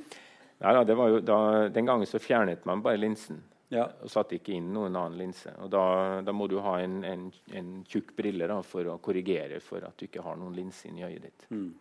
[0.64, 1.38] Nei, da, det var jo da,
[1.68, 3.42] den gangen så fjernet man bare linsen.
[3.74, 3.84] Ja.
[4.04, 5.52] Og satte ikke inn noen annen linse.
[5.64, 5.84] Og da,
[6.24, 9.96] da må du ha en, en, en tjukk brille da, for å korrigere for at
[9.98, 11.46] du ikke har noen linse inni øyet ditt.
[11.52, 11.72] Mm.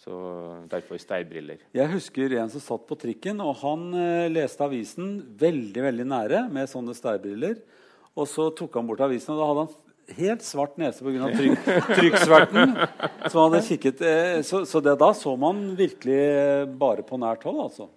[0.00, 0.14] Så
[0.70, 1.60] derfor steinbriller.
[1.76, 6.46] Jeg husker en som satt på trikken, og han eh, leste avisen veldig veldig nære
[6.52, 7.58] med sånne steinbriller.
[8.16, 11.30] Og så tok han bort avisen, og da hadde han helt svart nese pga.
[11.36, 12.74] Trykk, trykksverten.
[13.30, 17.44] som hadde kikket, eh, så så det, da så man virkelig eh, bare på nært
[17.48, 17.88] hold, altså.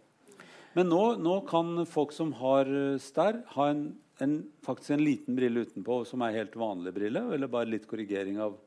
[0.74, 3.86] Men nå, nå kan folk som har eh, stær, ha en,
[4.24, 8.42] en, faktisk en liten brille utenpå som er helt vanlig brille, eller bare litt korrigering
[8.44, 8.60] av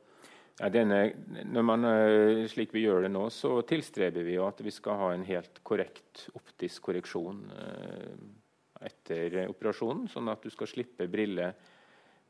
[0.57, 1.11] Ja, denne,
[1.45, 1.83] når man,
[2.49, 5.59] slik vi gjør det nå, så tilstreber vi jo at vi skal ha en helt
[5.61, 7.43] korrekt optisk korreksjon
[8.81, 11.51] etter operasjonen, sånn at du skal slippe brille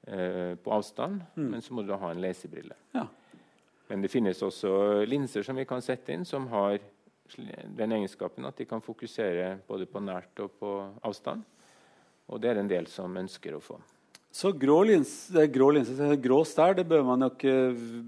[0.07, 2.75] øh, på avstand, men så må du da ha en lesebrille.
[2.95, 3.05] Ja.
[3.89, 6.79] Men det finnes også linser som vi kan sette inn, som har
[7.37, 10.71] den egenskapen at de kan fokusere både på nært og på
[11.07, 11.43] avstand.
[12.27, 13.77] Og det er det en del som ønsker å få.
[14.37, 15.11] Så grå lins,
[15.49, 17.53] grå, linser, er grå stær det bør man jo ikke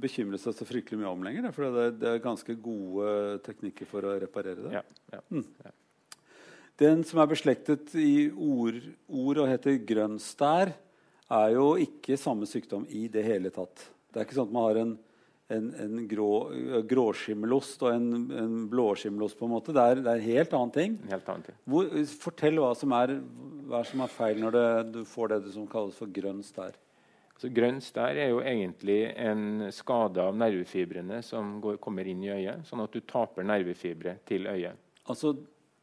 [0.03, 1.47] bekymre seg så fryktelig mye om lenger.
[1.55, 4.73] For det, er- det er ganske gode teknikker for å reparere det.
[4.75, 4.83] Ja,
[5.15, 5.71] ja.
[6.79, 8.77] Den som er beslektet i ord,
[9.09, 10.71] ord og heter grønn stær,
[11.29, 13.85] er jo ikke samme sykdom i det hele tatt.
[14.09, 14.91] Det er ikke sånn at man har en,
[15.53, 16.31] en, en grå,
[16.89, 18.09] gråskimmelost og en,
[18.43, 19.37] en blåskimmelost.
[19.37, 19.75] på en måte.
[19.75, 20.97] Det er, det er helt annen ting.
[21.11, 21.57] Helt annen ting.
[21.69, 21.89] Hvor,
[22.25, 23.15] fortell hva som er,
[23.69, 24.67] hva som er feil når det,
[24.97, 26.77] du får det som kalles for grønn stær.
[27.35, 32.33] Altså, grønn stær er jo egentlig en skade av nervefibrene som går, kommer inn i
[32.33, 34.81] øyet, sånn at du taper nervefibre til øyet.
[35.09, 35.37] Altså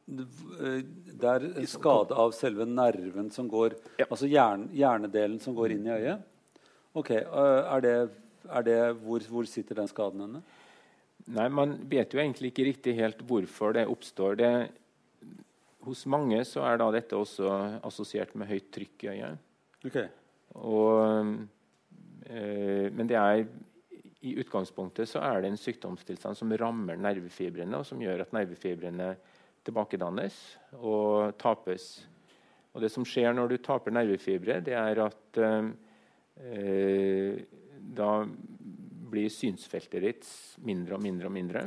[0.06, 4.06] det er skade av selve nerven som går Ja.
[4.08, 6.22] Altså hjern, hjernedelen som går inn i øyet?
[6.94, 8.10] Ok, eh, Er det,
[8.48, 10.42] er det hvor, hvor sitter den skaden henne?
[11.26, 14.36] Nei, Man vet jo egentlig ikke riktig helt hvorfor det oppstår.
[14.38, 14.70] Det,
[15.82, 19.38] hos mange så er da dette også assosiert med høyt trykk i øyet.
[19.86, 19.98] Ok,
[20.54, 21.36] Og,
[22.30, 23.46] øh, men det er,
[24.22, 29.16] i utgangspunktet så er det en sykdomstilstand som rammer nervefibrene, og som gjør at nervefibrene
[29.66, 30.36] tilbakedannes
[30.78, 32.06] og tapes.
[32.76, 37.38] Og det som skjer når du taper nervefibre, det er at eh,
[37.96, 38.10] da
[39.06, 40.28] blir synsfeltet ditt
[40.66, 41.64] mindre og mindre og mindre.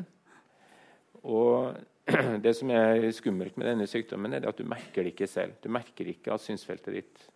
[1.25, 1.75] Og
[2.45, 5.57] det som er skummelt med denne sykdommen, er at du merker det ikke selv.
[5.63, 7.27] Du merker ikke at synsfeltet ditt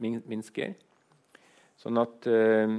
[0.00, 0.74] minsker.
[1.80, 2.74] Sånn at eh,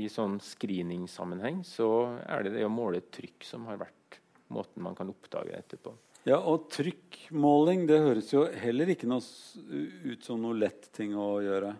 [0.00, 1.90] i sånn screeningsammenheng så
[2.24, 4.20] er det det å måle trykk som har vært
[4.54, 5.92] måten man kan oppdage dette på.
[6.26, 11.36] Ja, Og trykkmåling det høres jo heller ikke noe ut som noe lett ting å
[11.44, 11.76] gjøre.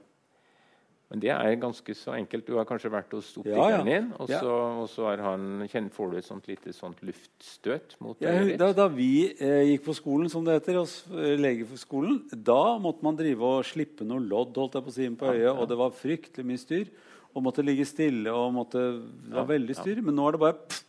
[1.07, 2.49] Men det er ganske så enkelt.
[2.49, 4.01] Du har kanskje vært hos optikeren ja.
[4.01, 4.41] din, Ja.
[4.43, 8.57] så, og så har han, kjenner, får du et sånt lite sånt luftstøt mot deg?
[8.59, 13.07] da, da vi eh, gikk på skolen, som det heter, hos eh, legeskolen, da måtte
[13.07, 15.71] man drive og slippe noe lodd holdt jeg på å si, inn på øyet, og
[15.71, 16.91] det var fryktelig mye styr.
[17.37, 19.83] Og måtte ligge stille og måtte, Det var Ja, veldig ja.
[19.83, 20.03] styr.
[20.03, 20.86] Men nå er det bare pff,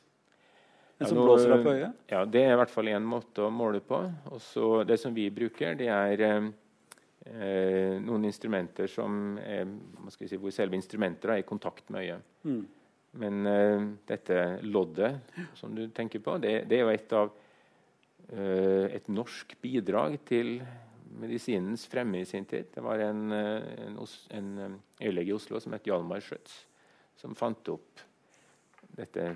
[0.99, 1.93] en Ja, nå- blåser deg på øyet.
[2.09, 3.99] Ja, Det er i hvert fall én måte å måle på.
[4.31, 6.49] Også Det som vi bruker, det er eh,
[7.25, 9.67] eh, noen instrumenter som er,
[10.09, 12.21] si, hvor selve instrumentet er i kontakt med øyet.
[12.43, 12.65] Mm.
[13.13, 15.19] Men eh, dette loddet
[15.55, 17.31] som du tenker på, det, det er jo et av
[18.33, 20.59] eh, et norsk bidrag til
[21.17, 22.67] medisinens fremme i sin tid.
[22.73, 23.97] Det var en, eh, en,
[24.31, 26.65] en eh, øyelege i Oslo som het Hjalmar Schjøtz,
[27.17, 28.03] som fant opp
[28.97, 29.35] dette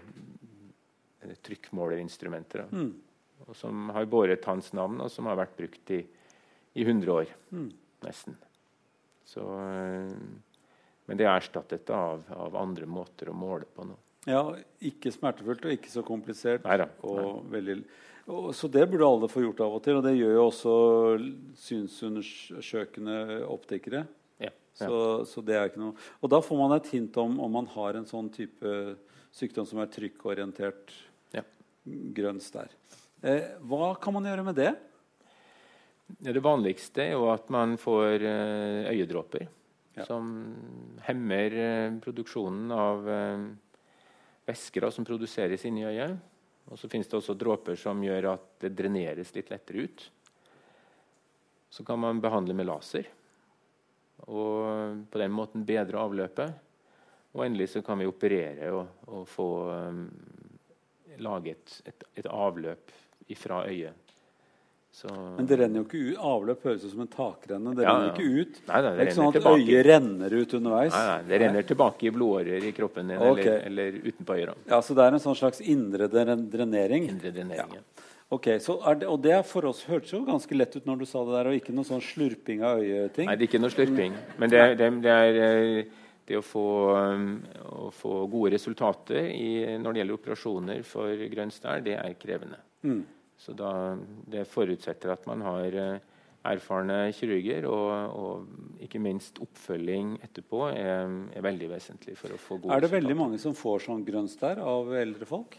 [1.22, 2.62] eh, trykkmålerinstrumentet.
[2.62, 2.78] da.
[2.78, 3.54] Mm.
[3.58, 6.04] Som har båret hans navn, og som har vært brukt i,
[6.78, 7.34] i 100 år.
[7.52, 7.72] Mm.
[8.06, 8.38] Nesten.
[9.26, 10.14] Så, eh,
[11.06, 13.98] men det er erstattet av, av andre måter å måle på nå.
[14.30, 14.44] Ja,
[14.86, 16.66] ikke smertefullt og ikke så komplisert.
[16.68, 17.80] Neida, Og veldig,
[18.30, 20.74] og, så det burde alle få gjort av og til, og det gjør jo også
[21.64, 23.16] synsundersøkende
[23.50, 24.04] optikere.
[24.38, 24.86] Ja, ja.
[24.86, 25.00] Så,
[25.30, 27.98] så det er ikke noe Og da får man et hint om om man har
[27.98, 28.72] en sånn type
[29.36, 30.94] sykdom som er trykkorientert
[31.86, 32.34] Ja.
[32.54, 32.74] der.
[33.22, 34.72] Eh, hva kan man gjøre med det?
[36.20, 39.48] Det vanligste er jo at man får eh, øyedråper
[39.94, 40.06] Ja.
[40.06, 40.56] som
[41.04, 43.42] hemmer eh, produksjonen av eh,
[44.48, 46.18] væsker som produseres inni øyet.
[46.72, 50.06] Og så finnes det også dråper som gjør at det dreneres litt lettere ut.
[51.72, 53.10] Så kan man behandle med laser
[54.28, 56.54] og på den måten bedre avløpet.
[57.34, 60.04] Og endelig så kan vi operere og, og få um,
[61.24, 62.92] lage et, et, et avløp
[63.40, 63.94] fra øyet.
[64.92, 65.08] Så,
[65.38, 66.18] Men det renner jo ikke ut.
[66.20, 67.72] Avløp høres ut som en takrenne.
[67.78, 68.12] Det Ja, renner ja.
[68.12, 68.58] ikke ut.
[68.68, 69.62] Nei, nei, Det det er ikke sånn at tilbake.
[69.62, 70.92] øyet renner ut underveis.
[70.98, 73.46] Nei, nei, det renner tilbake i blodårer i kroppen din okay.
[73.46, 74.66] eller, eller utenpå øyet.
[74.68, 77.08] Ja, Så det er en sånn slags indre dren- drenering?
[77.08, 77.78] Indre drenering.
[77.80, 78.08] ja.
[78.32, 81.06] Ok, så er det, Og det for oss hørtes jo ganske lett ut når du
[81.06, 83.28] sa det der, og ikke noe sånn slurping av øyeting.
[83.28, 84.14] Nei, det er ikke noe slurping.
[84.40, 85.84] Men det, det, det er eh,
[86.30, 87.32] det å få, um,
[87.66, 92.62] å få gode resultater i, når det gjelder operasjoner for grønn stær, det er krevende.
[92.86, 93.02] Mm.
[93.42, 93.72] Så da,
[94.30, 96.12] det forutsetter at man har eh,
[96.52, 102.60] erfarne kirurger, og, og ikke minst oppfølging etterpå er, er veldig vesentlig for å få
[102.62, 105.58] gode Er det veldig mange som får sånn grønn stær av eldre folk?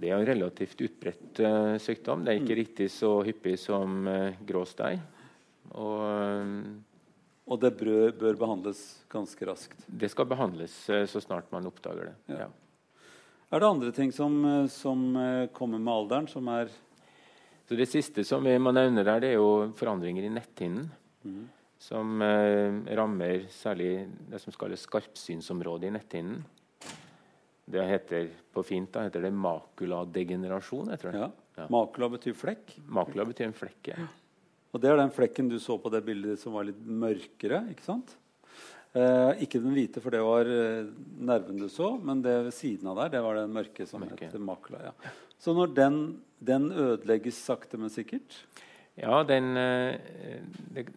[0.00, 2.24] Det er en relativt utbredt uh, sykdom.
[2.24, 4.96] Det er ikke riktig så hyppig som uh, grå stær.
[5.76, 6.54] Og eh,
[7.50, 8.80] Og det bør, bør behandles
[9.10, 9.86] ganske raskt.
[9.86, 12.16] det skal behandles eh, så snart man oppdager det.
[12.30, 12.44] Ja.
[12.46, 12.50] Ja.
[13.50, 16.70] Er det andre ting som, eh, som eh, kommer med alderen, som er
[17.66, 20.88] Så Det siste som man nevner nevne der, det er jo forandringer i netthinnen.
[21.78, 26.42] Som eh, rammer særlig det som kalles skarpsynsområdet i netthinnen.
[27.70, 30.90] Det heter på fint da, heter det makuladegenerasjon.
[30.90, 31.14] Jeg tror.
[31.14, 31.30] ja.
[31.60, 31.66] Ja.
[31.70, 32.76] Makula betyr flekk.
[32.88, 33.92] Makula betyr en flekk.
[33.92, 34.06] ja.
[34.70, 37.64] Og det er den flekken du så på det bildet som var litt mørkere.
[37.72, 38.16] ikke sant?
[38.90, 40.88] Eh, ikke den hvite, for det var eh,
[41.22, 44.24] nerven du så, men det ved siden av der, det var den mørke som Mørke.
[44.26, 44.80] heter makula.
[44.90, 45.12] Ja.
[45.38, 46.00] Så når den,
[46.42, 48.34] den ødelegges sakte, men sikkert
[48.98, 50.42] Ja, den, eh,
[50.74, 50.88] det,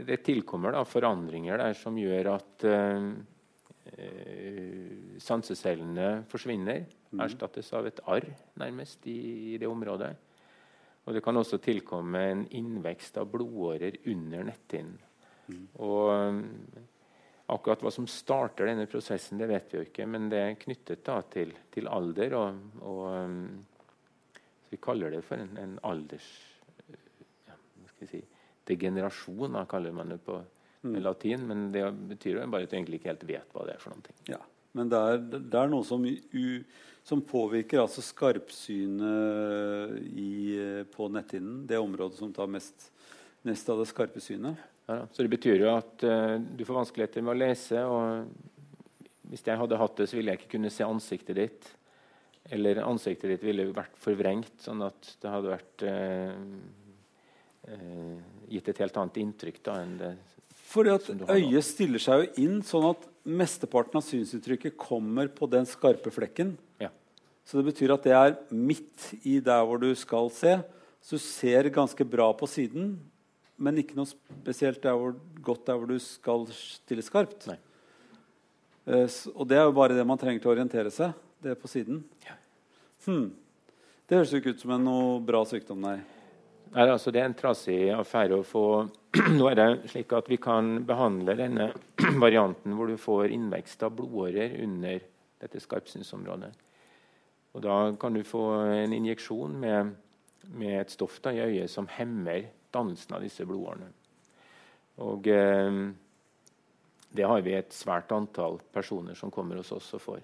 [0.00, 3.10] det tilkommer da forandringer der som gjør at eh,
[3.96, 6.86] eh, sansecellene forsvinner.
[7.20, 8.24] Erstattes av et arr,
[8.60, 10.12] nærmest, i, i det området.
[11.06, 14.98] Og det kan også tilkomme en innvekst av blodårer under netthinnen.
[15.82, 16.10] Og
[17.50, 21.02] Akkurat hva som starter denne prosessen, det vet vi jo ikke, men det er knyttet
[21.06, 22.36] da til, til alder.
[22.38, 23.00] Og, og
[24.62, 26.28] så Vi kaller det for en, en alders...
[27.48, 27.56] Ja,
[28.06, 28.20] si,
[28.70, 31.00] degenerasjon, da, kaller man det på mm.
[31.02, 31.48] latin.
[31.48, 31.82] Men det
[32.12, 34.14] betyr jo bare at du egentlig ikke helt vet hva det er for noe.
[34.30, 34.38] Ja,
[34.78, 36.46] men det er, det er noe som, u,
[37.06, 39.16] som påvirker altså skarpsynet
[40.92, 41.66] på netthinnen.
[41.66, 42.90] Det området som tar mest,
[43.46, 44.56] mest av det skarpe synet.
[44.90, 47.84] Ja, så det betyr jo at uh, du får vanskeligheter med å lese.
[47.86, 48.26] og
[49.30, 51.68] Hvis jeg hadde hatt det, så ville jeg ikke kunne se ansiktet ditt.
[52.50, 56.34] Eller ansiktet ditt ville vært forvrengt, sånn at det hadde vært uh,
[57.70, 58.16] uh,
[58.50, 60.10] gitt et helt annet inntrykk da enn det
[60.70, 65.66] Fordi at øyet stiller seg jo inn sånn at mesteparten av synsuttrykket kommer på den
[65.68, 66.54] skarpe flekken.
[66.80, 66.90] Ja.
[67.44, 70.58] Så det betyr at det er midt i der hvor du skal se.
[71.00, 72.94] Så du ser ganske bra på siden,
[73.60, 77.48] men ikke noe spesielt der hvor, godt der hvor du skal stille skarpt.
[78.88, 81.16] Uh, og det er jo bare det man trenger til å orientere seg.
[81.40, 82.02] Det er på siden.
[82.26, 82.36] Ja.
[83.06, 83.30] Hmm.
[84.08, 86.00] Det høres jo ikke ut som en noe bra sykdom, nei.
[86.74, 88.64] Nei altså, det er en trasig affære å få
[89.38, 91.70] Nå er det slik at vi kan behandle denne
[92.24, 95.00] varianten hvor du får innvekst av blodårer under
[95.40, 96.50] dette skarpsynsområdet.
[97.56, 99.94] Og da kan du få en injeksjon med,
[100.54, 103.90] med et stoff da, i øyet som hemmer dannelsen av disse blodårene.
[105.02, 105.80] Og eh,
[107.10, 110.20] det har vi et svært antall personer som kommer hos oss og får.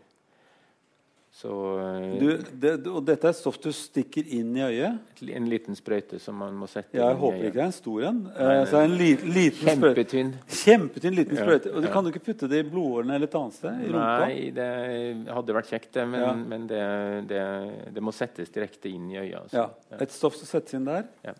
[1.36, 5.18] Så, eh, du, det, og dette er stoff du stikker inn i øyet?
[5.36, 8.04] En liten sprøyte som man må sette ja, Jeg håper ikke det er en stor
[8.08, 8.20] en.
[8.32, 10.30] Eh, en li, liten kjempetynn.
[10.62, 11.74] Kjempetynn liten sprøyte.
[11.74, 11.92] Og du ja.
[11.92, 13.82] kan du ikke putte det i blodårene eller et annet sted?
[13.84, 14.14] i rumpa?
[14.22, 14.68] Nei, det
[15.36, 16.30] hadde vært kjekt, det, men, ja.
[16.54, 16.86] men det,
[17.28, 17.42] det,
[17.98, 19.36] det, må settes direkte inn i øyet.
[19.42, 19.66] Altså.
[19.92, 19.98] Ja.
[20.06, 21.04] Et stoff som settes inn der?
[21.26, 21.34] Ja.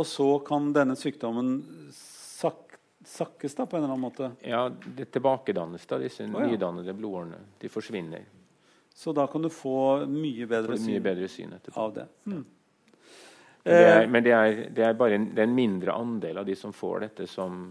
[0.00, 1.58] Og så kan denne sykdommen
[1.92, 4.30] sak sakkes da på en eller annen måte?
[4.40, 6.48] Ja, det tilbakedannes da, disse oh, ja.
[6.48, 7.42] nydannede blodårene.
[7.60, 8.24] De forsvinner.
[8.94, 12.06] Så da kan du få mye bedre, syn, mye bedre syn av det.
[12.30, 12.44] Mm.
[13.64, 16.46] Det er, men det er, det er bare en, det er en, mindre andel av
[16.46, 17.64] de som får dette, som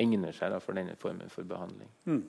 [0.00, 1.90] egner seg for denne formen for behandling.
[2.08, 2.22] Mm.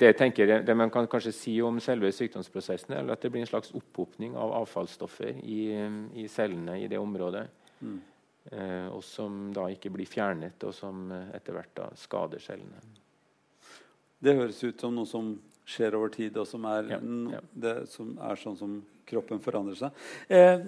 [0.00, 3.50] Det, tenker, det, man kan kanskje si om selve sykdomsprosessen, er at det blir en
[3.50, 5.60] slags opphopning av avfallsstoffer i,
[6.16, 7.44] i cellene i det området.
[7.80, 7.98] Mm.
[8.52, 12.80] Eh, og som da ikke blir fjernet, og som eh, etter hvert skader cellene.
[14.22, 15.34] Det høres ut som noe som
[15.66, 17.00] skjer over tid, og som er, ja,
[17.34, 17.40] ja.
[17.52, 19.90] Det, som er sånn som kroppen forandrer seg.
[20.28, 20.60] Eh,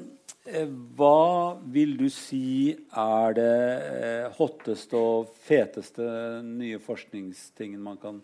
[0.47, 0.69] eh,
[0.99, 3.59] hva vil du si er det
[3.99, 6.05] eh, hotteste og feteste
[6.47, 8.23] nye forskningstingen man kan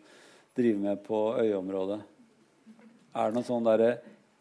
[0.54, 2.00] drive med på øyeområdet?
[3.14, 3.98] Er det noe sånn derre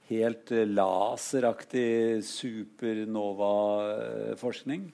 [0.10, 4.92] helt eh, laseraktig supernova-forskning?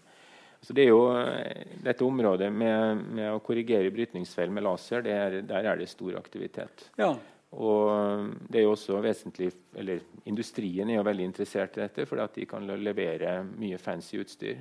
[0.59, 5.41] Altså det er jo eh, Dette området med, med å korrigere brytningsfeil med laser, er,
[5.47, 6.89] der er det stor aktivitet.
[6.99, 7.13] Ja.
[7.49, 12.21] Og det er jo også vesentlig, eller Industrien er jo veldig interessert i dette, fordi
[12.21, 14.59] at de kan levere mye fancy utstyr.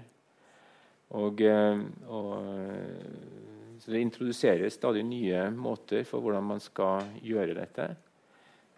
[1.16, 1.78] Og, eh,
[2.08, 2.32] og,
[3.78, 7.88] så Det introduseres stadig nye måter for hvordan man skal gjøre dette.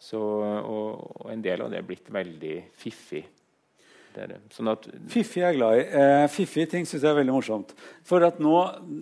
[0.01, 3.25] Så, og, og, en del av det er blitt veldig fiffig.
[4.11, 4.41] Det er det.
[4.55, 5.85] Sånn at, fiffig er jeg glad i.
[6.01, 7.75] Eh, fiffige ting syns jeg er veldig morsomt.
[8.07, 8.57] For at nå,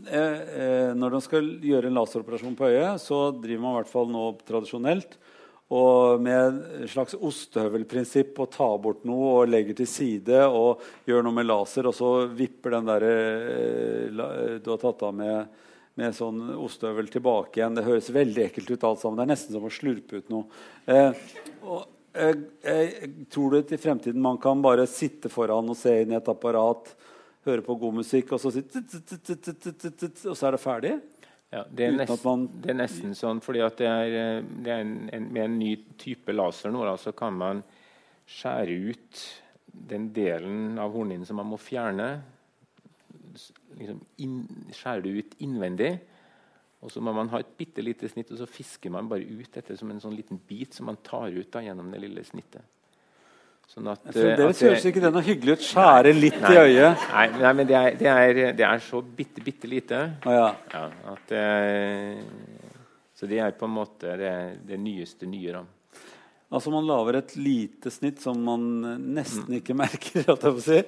[0.04, 3.92] eh, eh, når de skal gjøre en laseroperasjon på øyet, så driver man i hvert
[3.94, 5.18] fall nå tradisjonelt
[5.68, 11.26] og med et slags ostehøvelprinsipp og tar bort noe og legger til side og gjør
[11.26, 15.59] noe med laser, og så vipper den der eh, du har tatt av med
[15.98, 17.74] med sånn ostehøvel tilbake igjen.
[17.74, 18.84] Det høres veldig ekkelt ut.
[18.86, 19.18] alt sammen.
[19.18, 20.44] Det er nesten som å slurpe ut noe.
[20.86, 21.11] Eh,
[21.64, 21.97] og, eh, eh,
[23.32, 26.90] tror du i fremtiden man kan bare sitte foran og se inn i et apparat,
[27.46, 28.82] høre på god musikk, og så, sitte,
[30.28, 30.94] og så er det ferdig?
[31.48, 34.96] Ja, det er, nesten, det er nesten sånn fordi at det er, det er en,
[35.16, 37.62] en, med en ny type laser nå, så kan man
[38.28, 39.22] skjære ut
[39.88, 42.11] den delen av hornhinnen som man må fjerne
[43.78, 44.42] liksom inn,
[44.74, 45.92] skjære det ut innvendig.
[46.79, 49.51] Og så må man ha et bitte lite snitt, og så fisker man bare ut
[49.55, 52.62] dette som en sånn liten bit som man tar ut da, gjennom det lille snittet.
[53.68, 55.64] Sånn at, Det høres ikke det noe hyggelig ut.
[55.66, 57.03] Skjære litt nei, i øyet.
[57.12, 59.99] Nei, nei men det er, det, er, det er, så bitte, bitte lite.
[60.24, 60.47] Ah, ja.
[60.72, 62.70] Ja, at, eh,
[63.18, 64.33] så det er på en måte det,
[64.70, 65.59] det nyeste nye.
[65.59, 65.66] da.
[66.49, 68.64] Altså Man lager et lite snitt som man
[69.18, 70.31] nesten ikke merker.
[70.64, 70.81] Si.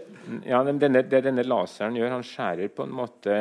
[0.48, 3.34] Ja, denne, Det denne laseren gjør, han skjærer på en måte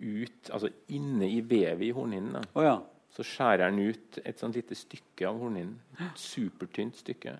[0.00, 2.46] ut altså inne i vevet i hornhinnen.
[2.54, 2.78] Oh, ja.
[3.14, 5.78] Så skjærer han ut et sånt lite stykke av hornhinnen.
[6.06, 7.38] Et supertynt stykke.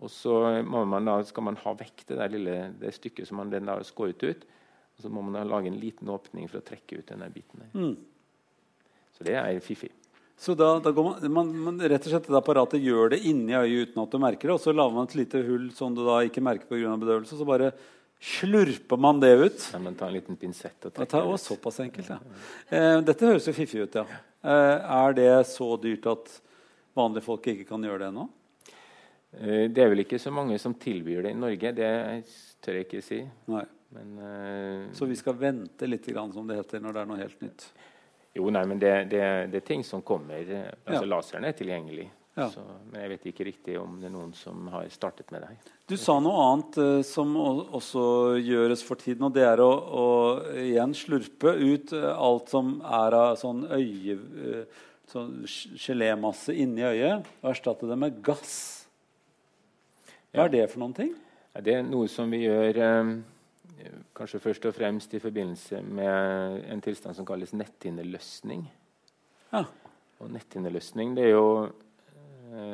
[0.00, 3.52] Og så man da, skal man ha vekk det der lille det stykket som man
[3.52, 4.46] den har skåret ut.
[4.96, 7.66] Og så må man da lage en liten åpning for å trekke ut denne biten.
[7.72, 7.96] Mm.
[9.16, 9.92] Så det er fiffig.
[10.40, 13.52] Så da, da går man, man, man, rett og slett det apparatet gjør det inni
[13.52, 16.00] øyet uten at du merker det, og så lager man et lite hull som du
[16.06, 16.94] da ikke merker pga.
[16.96, 17.74] bedøvelse, så bare
[18.20, 19.70] slurper man det ut.
[19.72, 21.40] Ja, man tar en liten pinsett og trekker er ut.
[21.40, 22.18] såpass enkelt, ja.
[22.68, 24.04] Eh, dette høres jo fiffig ut, ja.
[24.44, 26.40] Eh, er det så dyrt at
[26.96, 28.28] vanlige folk ikke kan gjøre det ennå?
[29.40, 31.72] Eh, Det er vel ikke så mange som tilbyr det i Norge.
[31.72, 31.90] Det
[32.60, 33.22] tør jeg ikke si.
[33.48, 33.64] Nei.
[33.92, 37.18] Men eh, Så vi skal vente litt, grann, som det heter, når det er noe
[37.18, 37.64] helt nytt.
[38.36, 40.38] Jo, nei, men det, det, det er ting som kommer.
[40.86, 41.08] Altså, Ja.
[41.08, 42.08] Laseren er tilgjengelig.
[42.38, 42.46] Ja.
[42.52, 42.62] Så,
[42.92, 45.72] men jeg vet ikke riktig om det er noen som har startet med det her.
[45.90, 48.04] Du sa noe annet eh, som også
[48.38, 50.06] gjøres for tiden, og det er å, å
[50.62, 54.20] igjen slurpe ut eh, alt som er av sånn øye...
[54.46, 55.42] eh, sånn
[55.74, 58.54] gelémasse inni øyet, og erstatte det med gass.
[60.30, 61.12] Hva er det for noen ting?
[61.54, 63.10] Ja, Det er noe som vi gjør eh,
[64.16, 68.66] kanskje først og fremst i forbindelse med en tilstand som kalles netthinneløsning.
[69.50, 69.64] Ja.
[70.20, 71.48] Og netthinneløsning det er jo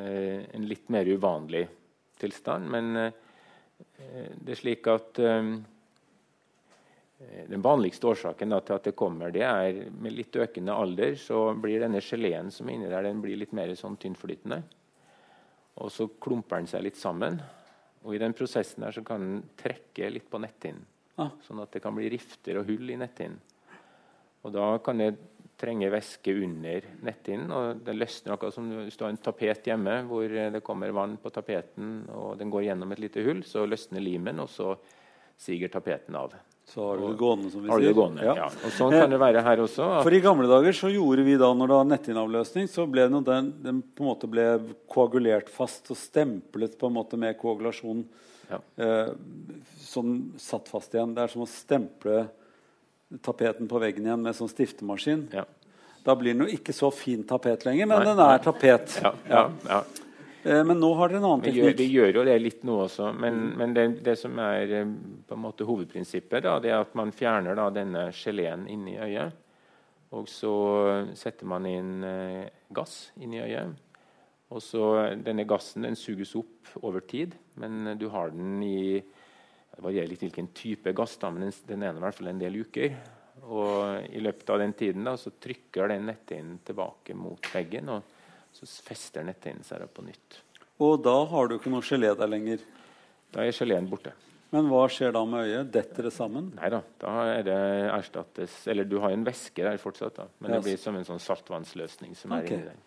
[0.07, 1.65] en litt mer uvanlig
[2.21, 3.11] tilstand, men eh,
[4.37, 5.51] det er slik at eh,
[7.49, 11.49] den vanligste årsaken da, til at det kommer, det er med litt økende alder så
[11.57, 14.61] blir denne geleen som er inni der, den blir litt mer sånn tynnflytende.
[15.77, 17.37] Og så klumper den seg litt sammen.
[18.05, 20.85] Og i den prosessen der så kan den trekke litt på netthinnen.
[21.17, 21.33] Ah.
[21.45, 23.39] Sånn at det kan bli rifter og hull i netthinnen.
[24.45, 25.15] Og da kan det
[25.57, 29.95] trenge væske under netthinnen, og det løsner akkurat som hvis du har en tapet hjemme
[30.09, 34.03] hvor det kommer vann på tapeten, og den går gjennom et lite hull, så løsner
[34.03, 34.75] limen, og så
[35.37, 36.35] siger tapeten av.
[36.67, 37.93] Så har du det gående, som vi sier.
[37.95, 38.25] gående?
[38.27, 38.33] Ja.
[38.41, 38.47] Ja.
[38.67, 39.85] Og sånn kan det være her også.
[40.03, 43.53] For i gamle dager så gjorde vi da, når det var nettinnavløsning, så ble den,
[43.63, 44.47] den på en måte ble
[44.91, 48.03] koagulert fast og stemplet på en måte med koagulasjon.
[48.49, 48.59] Ja.
[48.83, 49.13] Eh,
[49.87, 51.15] sånn satt fast igjen.
[51.15, 52.25] Det er som å stemple
[53.23, 55.27] tapeten på veggen igjen med sånn stiftemaskin.
[55.35, 55.45] Ja.
[56.07, 58.99] Da blir den jo ikke så fin tapet lenger, men Nei, den er tapet.
[59.03, 59.81] Ja, ja, ja.
[60.47, 62.77] Eh, men nå har dere en annen Vi gjør, vi gjør jo det litt nå
[62.85, 64.93] også, men, men det, det som er eh,
[65.27, 69.43] på en måte hovedprinsippet, da, det er at man fjerner da, denne geleen inni øyet.
[70.15, 70.53] Og så
[71.19, 73.75] setter man inn eh, gass inni øyet.
[74.47, 74.83] Og så
[75.19, 79.01] Denne gassen den suges opp over tid, men du har den i
[79.77, 82.41] Det varierer litt hvilken type gass, da, men den, den er i hvert fall en
[82.41, 82.95] del uker.
[83.45, 88.55] Og I løpet av den tiden da, så trykker den netthinnen tilbake mot veggen, og
[88.57, 90.41] så fester netthinnen seg på nytt.
[90.81, 92.65] Og da har du ikke noe gelé der lenger.
[93.33, 94.15] Da er geleen borte.
[94.53, 95.71] Men hva skjer da med øyet?
[95.73, 96.51] Detter det sammen?
[96.55, 97.57] Nei da, da er det
[97.91, 100.57] erstattes Eller du har en væske der fortsatt, da, men Ja.
[100.57, 102.45] det blir som en sånn saltvannsløsning som okay.
[102.45, 102.85] er inni der.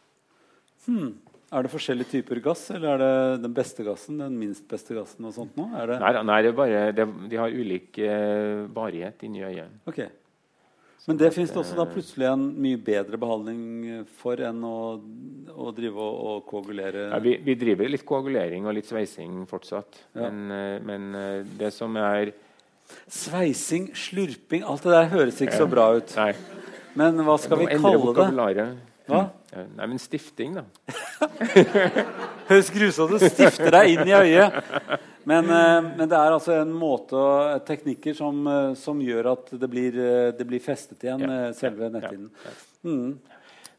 [1.50, 5.26] Er det forskjellige typer gass, eller er det den beste gassen, den minst beste gassen
[5.26, 5.66] og sånt nå?
[5.90, 5.96] Det?
[5.98, 9.80] Nei, nei det er bare det, de har ulik uh, varighet inni øyet.
[9.90, 10.04] Ok.
[11.08, 14.76] Men det fins det også da plutselig en mye bedre behandling for enn å,
[15.50, 20.02] å drive og, og koagulere Ja, vi, vi driver litt koagulering og litt sveising fortsatt,
[20.12, 20.28] Ja.
[20.28, 22.34] men, eh, men eh, det som er
[23.10, 26.14] Sveising, slurping Alt det der høres ikke så bra ut.
[26.18, 26.32] Nei,
[26.98, 28.68] Men hva skal vi kalle det?
[29.10, 29.24] Hva?
[29.50, 30.64] Ja, Nei, men stifting, da.
[32.50, 33.24] Høres grusomt ut.
[33.32, 34.60] Stifter deg inn i øyet.
[35.26, 39.50] Men, eh, men det er altså en måte og teknikker som, eh, som gjør at
[39.60, 42.30] det blir, eh, det blir festet igjen, Ja, eh, selve ja, netthinnen.
[42.46, 42.54] ja.
[42.86, 43.18] Mm.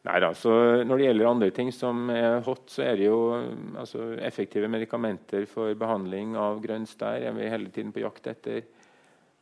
[0.04, 0.52] Nei da, så
[0.86, 3.20] Når det gjelder andre ting som er hot, så er det jo
[3.78, 7.22] altså, effektive medikamenter for behandling av grønn stær.
[7.22, 8.64] er vi hele tiden på jakt etter.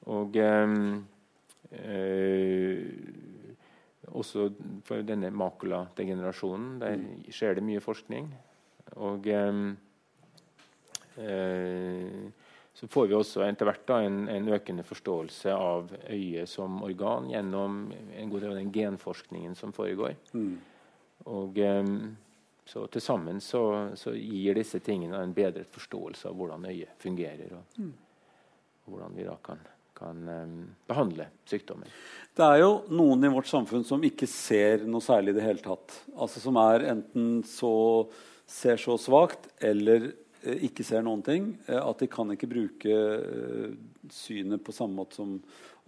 [0.08, 1.06] Og ehm,
[1.72, 2.84] eh,
[4.18, 4.50] også
[4.88, 6.78] for denne makuladegenerasjonen.
[6.82, 7.02] Der
[7.34, 8.30] skjer det mye forskning.
[8.98, 9.72] Og ehm,
[11.22, 12.30] eh,
[12.74, 17.30] så får vi også etter hvert da, en, en økende forståelse av øyet som organ
[17.30, 20.16] gjennom en god del av den genforskningen som foregår.
[20.34, 20.54] Mm.
[21.30, 21.94] Og eh,
[22.70, 23.64] så til sammen så,
[23.98, 27.82] så gir disse tingene en bedre forståelse av hvordan øyet fungerer, og,
[28.86, 29.64] og hvordan vi da kan,
[30.00, 30.56] kan ehm,
[30.90, 31.92] behandle sykdommer.
[32.36, 35.64] Det er jo noen i vårt samfunn som ikke ser noe særlig i det hele
[35.64, 35.96] tatt.
[36.16, 37.74] Altså Som er enten så
[38.50, 41.52] ser så svakt eller eh, ikke ser noen ting.
[41.68, 43.74] Eh, at de kan ikke bruke eh,
[44.14, 45.38] synet på samme måte som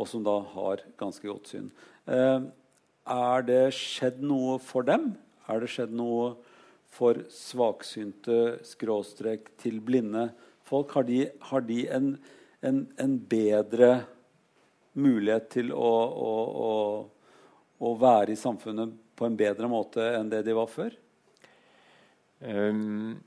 [0.02, 1.70] oss som da har ganske godt syn.
[2.10, 2.48] Eh,
[3.12, 5.14] er det skjedd noe for dem?
[5.50, 6.36] Er det skjedd noe
[6.92, 10.30] for svaksynte skråstrek til blinde
[10.68, 10.94] folk?
[10.96, 12.14] Har de, har de en,
[12.62, 13.92] en, en bedre
[14.94, 15.92] mulighet til å,
[16.28, 16.34] å,
[16.68, 16.72] å,
[17.82, 20.96] å være i samfunnet på en bedre måte enn det de var før?
[22.42, 23.20] Um,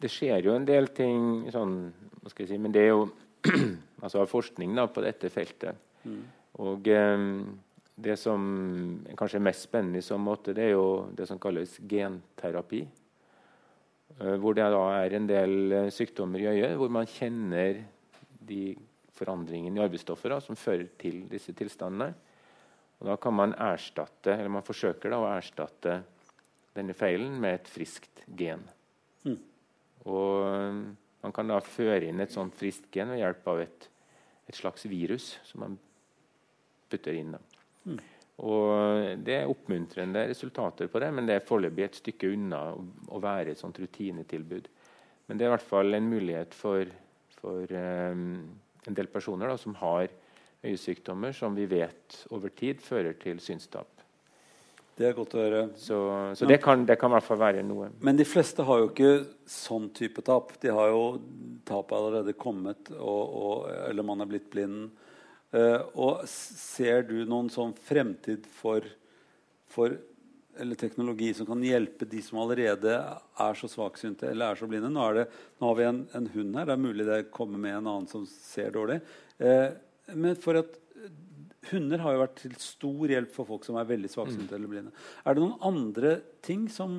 [0.00, 1.76] det skjer jo en del ting sånn,
[2.20, 3.06] hva skal jeg si, men det er jo
[4.04, 5.80] altså forskning da, på dette feltet.
[6.62, 7.30] Og um,
[7.94, 8.44] det som
[9.16, 12.84] kanskje er mest spennende i så måte, det er jo det som kalles genterapi.
[14.20, 17.80] Uh, hvor det da er en del eh, sykdommer i øyet hvor man kjenner
[18.48, 18.74] de
[19.14, 22.10] forandringene i arvestoffet som fører til disse tilstandene.
[23.00, 25.98] Og da kan man erstatte, eller man forsøker da å erstatte
[26.74, 28.64] denne feilen med et friskt gen.
[29.24, 29.38] Mm.
[30.10, 33.88] Og man kan da føre inn et sånt friskt gen ved hjelp av et,
[34.48, 35.78] et slags virus som man
[36.90, 37.36] putter inn.
[37.36, 37.42] da.
[37.84, 38.00] Mm.
[38.44, 43.20] Og Det er oppmuntrende resultater på det, men det er foreløpig et stykke unna å
[43.22, 44.68] være et sånt rutinetilbud.
[45.28, 46.88] Men det er i hvert fall en mulighet for,
[47.44, 48.28] for um,
[48.88, 50.08] en del personer da, som har
[50.64, 53.90] øyesykdommer som vi vet over tid fører til synstap.
[54.94, 55.62] Det er godt å høre.
[55.74, 55.96] Så,
[56.38, 57.88] så det, kan, det, kan, i hvert fall være noe.
[58.04, 60.52] Men de fleste har jo ikke sånn type tap.
[60.62, 61.02] De har jo
[61.66, 63.56] tapet allerede kommet, og, og,
[63.88, 64.92] eller man er blitt blind.
[65.54, 68.86] Uh, og ser du noen sånn fremtid for,
[69.70, 69.98] for
[70.60, 74.90] eller teknologi som kan hjelpe de som allerede er så svaksynte eller er så blinde?
[74.92, 75.26] Nå, det,
[75.60, 76.68] nå har vi en, en, hund her.
[76.68, 79.00] Det er mulig det kommer med en annen som ser dårlig.
[79.38, 79.68] Eh,
[80.14, 80.80] men for at
[81.70, 84.56] Hunder har jo vært til stor hjelp for folk som er veldig svaksynte mm.
[84.58, 84.90] eller blinde.
[85.24, 86.98] Er det noen andre ting som,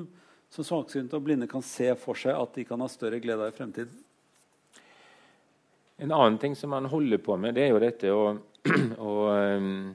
[0.50, 3.54] som svaksynte og blinde kan se for seg at de kan ha større glede av
[3.54, 4.02] i fremtiden?
[6.02, 8.24] En annen ting som man holder på med, det er jo dette å,
[9.08, 9.94] å um,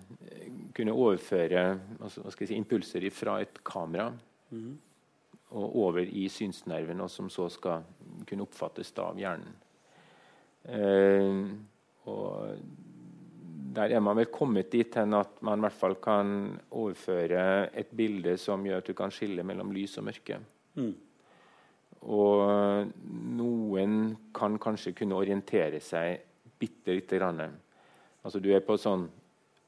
[0.76, 1.66] kunne overføre
[2.00, 4.12] altså, si, impulser fra et kamera
[4.50, 4.72] mm.
[5.52, 7.84] og over i synsnerven, og som så skal
[8.28, 9.58] kunne oppfattes av hjernen.
[10.72, 11.44] Eh,
[12.10, 12.58] og
[13.72, 16.34] der er man vel kommet dit hen at man i hvert fall kan
[16.70, 20.40] overføre et bilde som gjør at du kan skille mellom lys og mørke.
[20.76, 20.94] Mm.
[22.02, 22.92] Og
[23.38, 23.98] noen
[24.36, 26.24] kan kanskje kunne orientere seg
[26.62, 27.44] bitte lite grann.
[28.22, 29.08] Altså, du er på sånn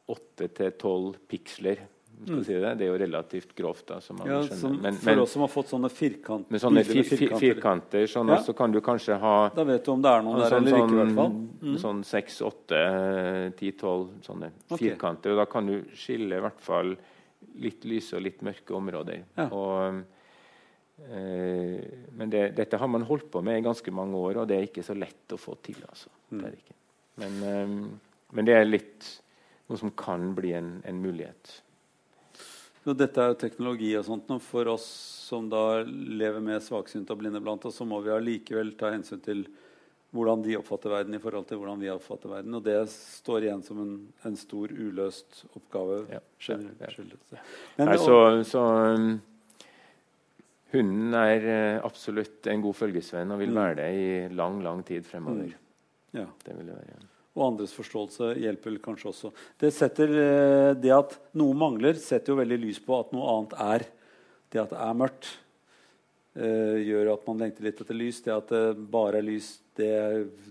[0.08, 1.86] 8-12 piksler.
[2.28, 2.43] Mm.
[2.43, 2.76] Si det.
[2.76, 2.86] det.
[2.86, 3.88] er jo relativt grovt.
[3.88, 7.41] Da, ja, som, men, for oss som har fått sånne firkant, med sånne fir, firkanter,
[7.41, 8.38] firkanter sånn, ja.
[8.45, 10.84] så kan du kanskje ha Da vet du om det er noen der sånn, eller
[10.84, 10.93] ikke.
[10.93, 11.34] i hvert fall.
[11.64, 11.78] Mm.
[11.84, 14.78] Sånn 6-8-10-12 sånne okay.
[14.86, 15.36] firkanter.
[15.36, 16.93] Og da kan du skille i hvert fall
[17.64, 19.26] litt lyse og litt mørke områder.
[19.39, 19.47] Ja.
[19.49, 20.04] Og
[21.10, 21.80] øh,
[22.14, 24.70] men det, dette har man holdt på med i ganske mange år, og det er
[24.70, 25.82] ikke så lett å få til.
[25.89, 26.14] Altså.
[26.32, 26.45] Mm.
[26.45, 26.80] Det
[27.22, 27.68] men, øh,
[28.34, 29.10] men, det er litt
[29.74, 31.57] noe som kan bli en, en mulighet.
[32.84, 34.32] Så dette er jo teknologi og sånt.
[34.43, 34.86] For oss
[35.30, 39.21] som da lever med svaksynte og blinde blant oss, så må vi allikevel ta hensyn
[39.24, 39.45] til
[40.13, 42.57] hvordan de oppfatter verden i forhold til hvordan vi oppfatter verden.
[42.59, 43.93] Og det står igjen som en,
[44.28, 46.03] en stor uløst oppgave.
[46.11, 46.19] Ja.
[46.49, 46.91] Ja, ja.
[47.80, 49.07] Men, Nei, så, så um,
[50.74, 53.59] Hunden er eh, absolutt en god følgesvenn og vil mm.
[53.61, 55.49] være det i lang lang tid fremover.
[55.53, 56.19] Mm.
[56.19, 56.28] Ja.
[56.45, 57.12] Det vil det være.
[57.34, 59.31] Og andres forståelse hjelper kanskje også.
[59.61, 63.55] Det, setter, eh, det, at noe mangler, setter jo veldig lys på at noe annet
[63.65, 63.86] er.
[64.53, 65.31] Det at det er mørkt,
[66.38, 68.21] eh, gjør at man lengter litt etter lys.
[68.21, 68.63] Det at det
[68.93, 69.89] bare er lys, det,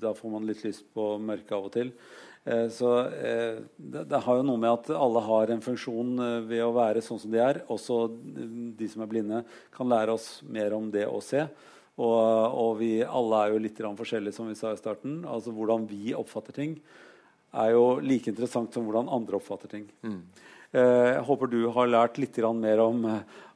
[0.03, 1.95] da får man litt lyst på mørke av og til.
[2.43, 6.17] Eh, så det, det, har jo noe med at alle har en funksjon
[6.51, 7.63] ved å være sånn som de er.
[7.71, 8.09] Også
[8.75, 11.47] de som er blinde, kan lære oss mer om det å se.
[12.01, 15.23] Og, og vi alle er jo litt forskjellige, som vi sa i starten.
[15.29, 16.79] Altså Hvordan vi oppfatter ting,
[17.53, 19.85] er jo like interessant som hvordan andre oppfatter ting.
[20.01, 20.23] Mm.
[20.73, 23.03] Jeg håper du har lært litt mer om,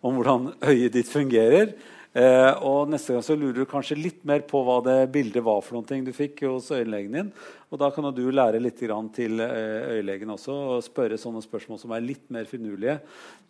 [0.05, 1.72] om hvordan øyet ditt fungerer.
[2.17, 5.61] Eh, og neste gang så lurer du kanskje litt mer på hva det bildet var
[5.61, 7.33] for noe du fikk hos øyelegen din.
[7.69, 11.93] Og da kan du lære litt til eh, øyelegen også og spørre sånne spørsmål som
[11.93, 13.01] er litt mer finurlige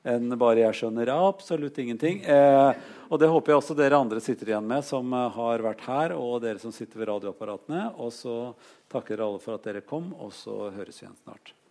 [0.07, 2.23] enn bare 'jeg skjønner absolutt ingenting'.
[2.27, 2.75] Eh,
[3.11, 6.13] og det håper jeg også dere andre sitter igjen med som eh, har vært her,
[6.15, 7.95] og dere som sitter ved radioapparatene.
[7.99, 8.55] Og så
[8.89, 11.66] takker dere alle for at dere kom, og så høres vi igjen snart.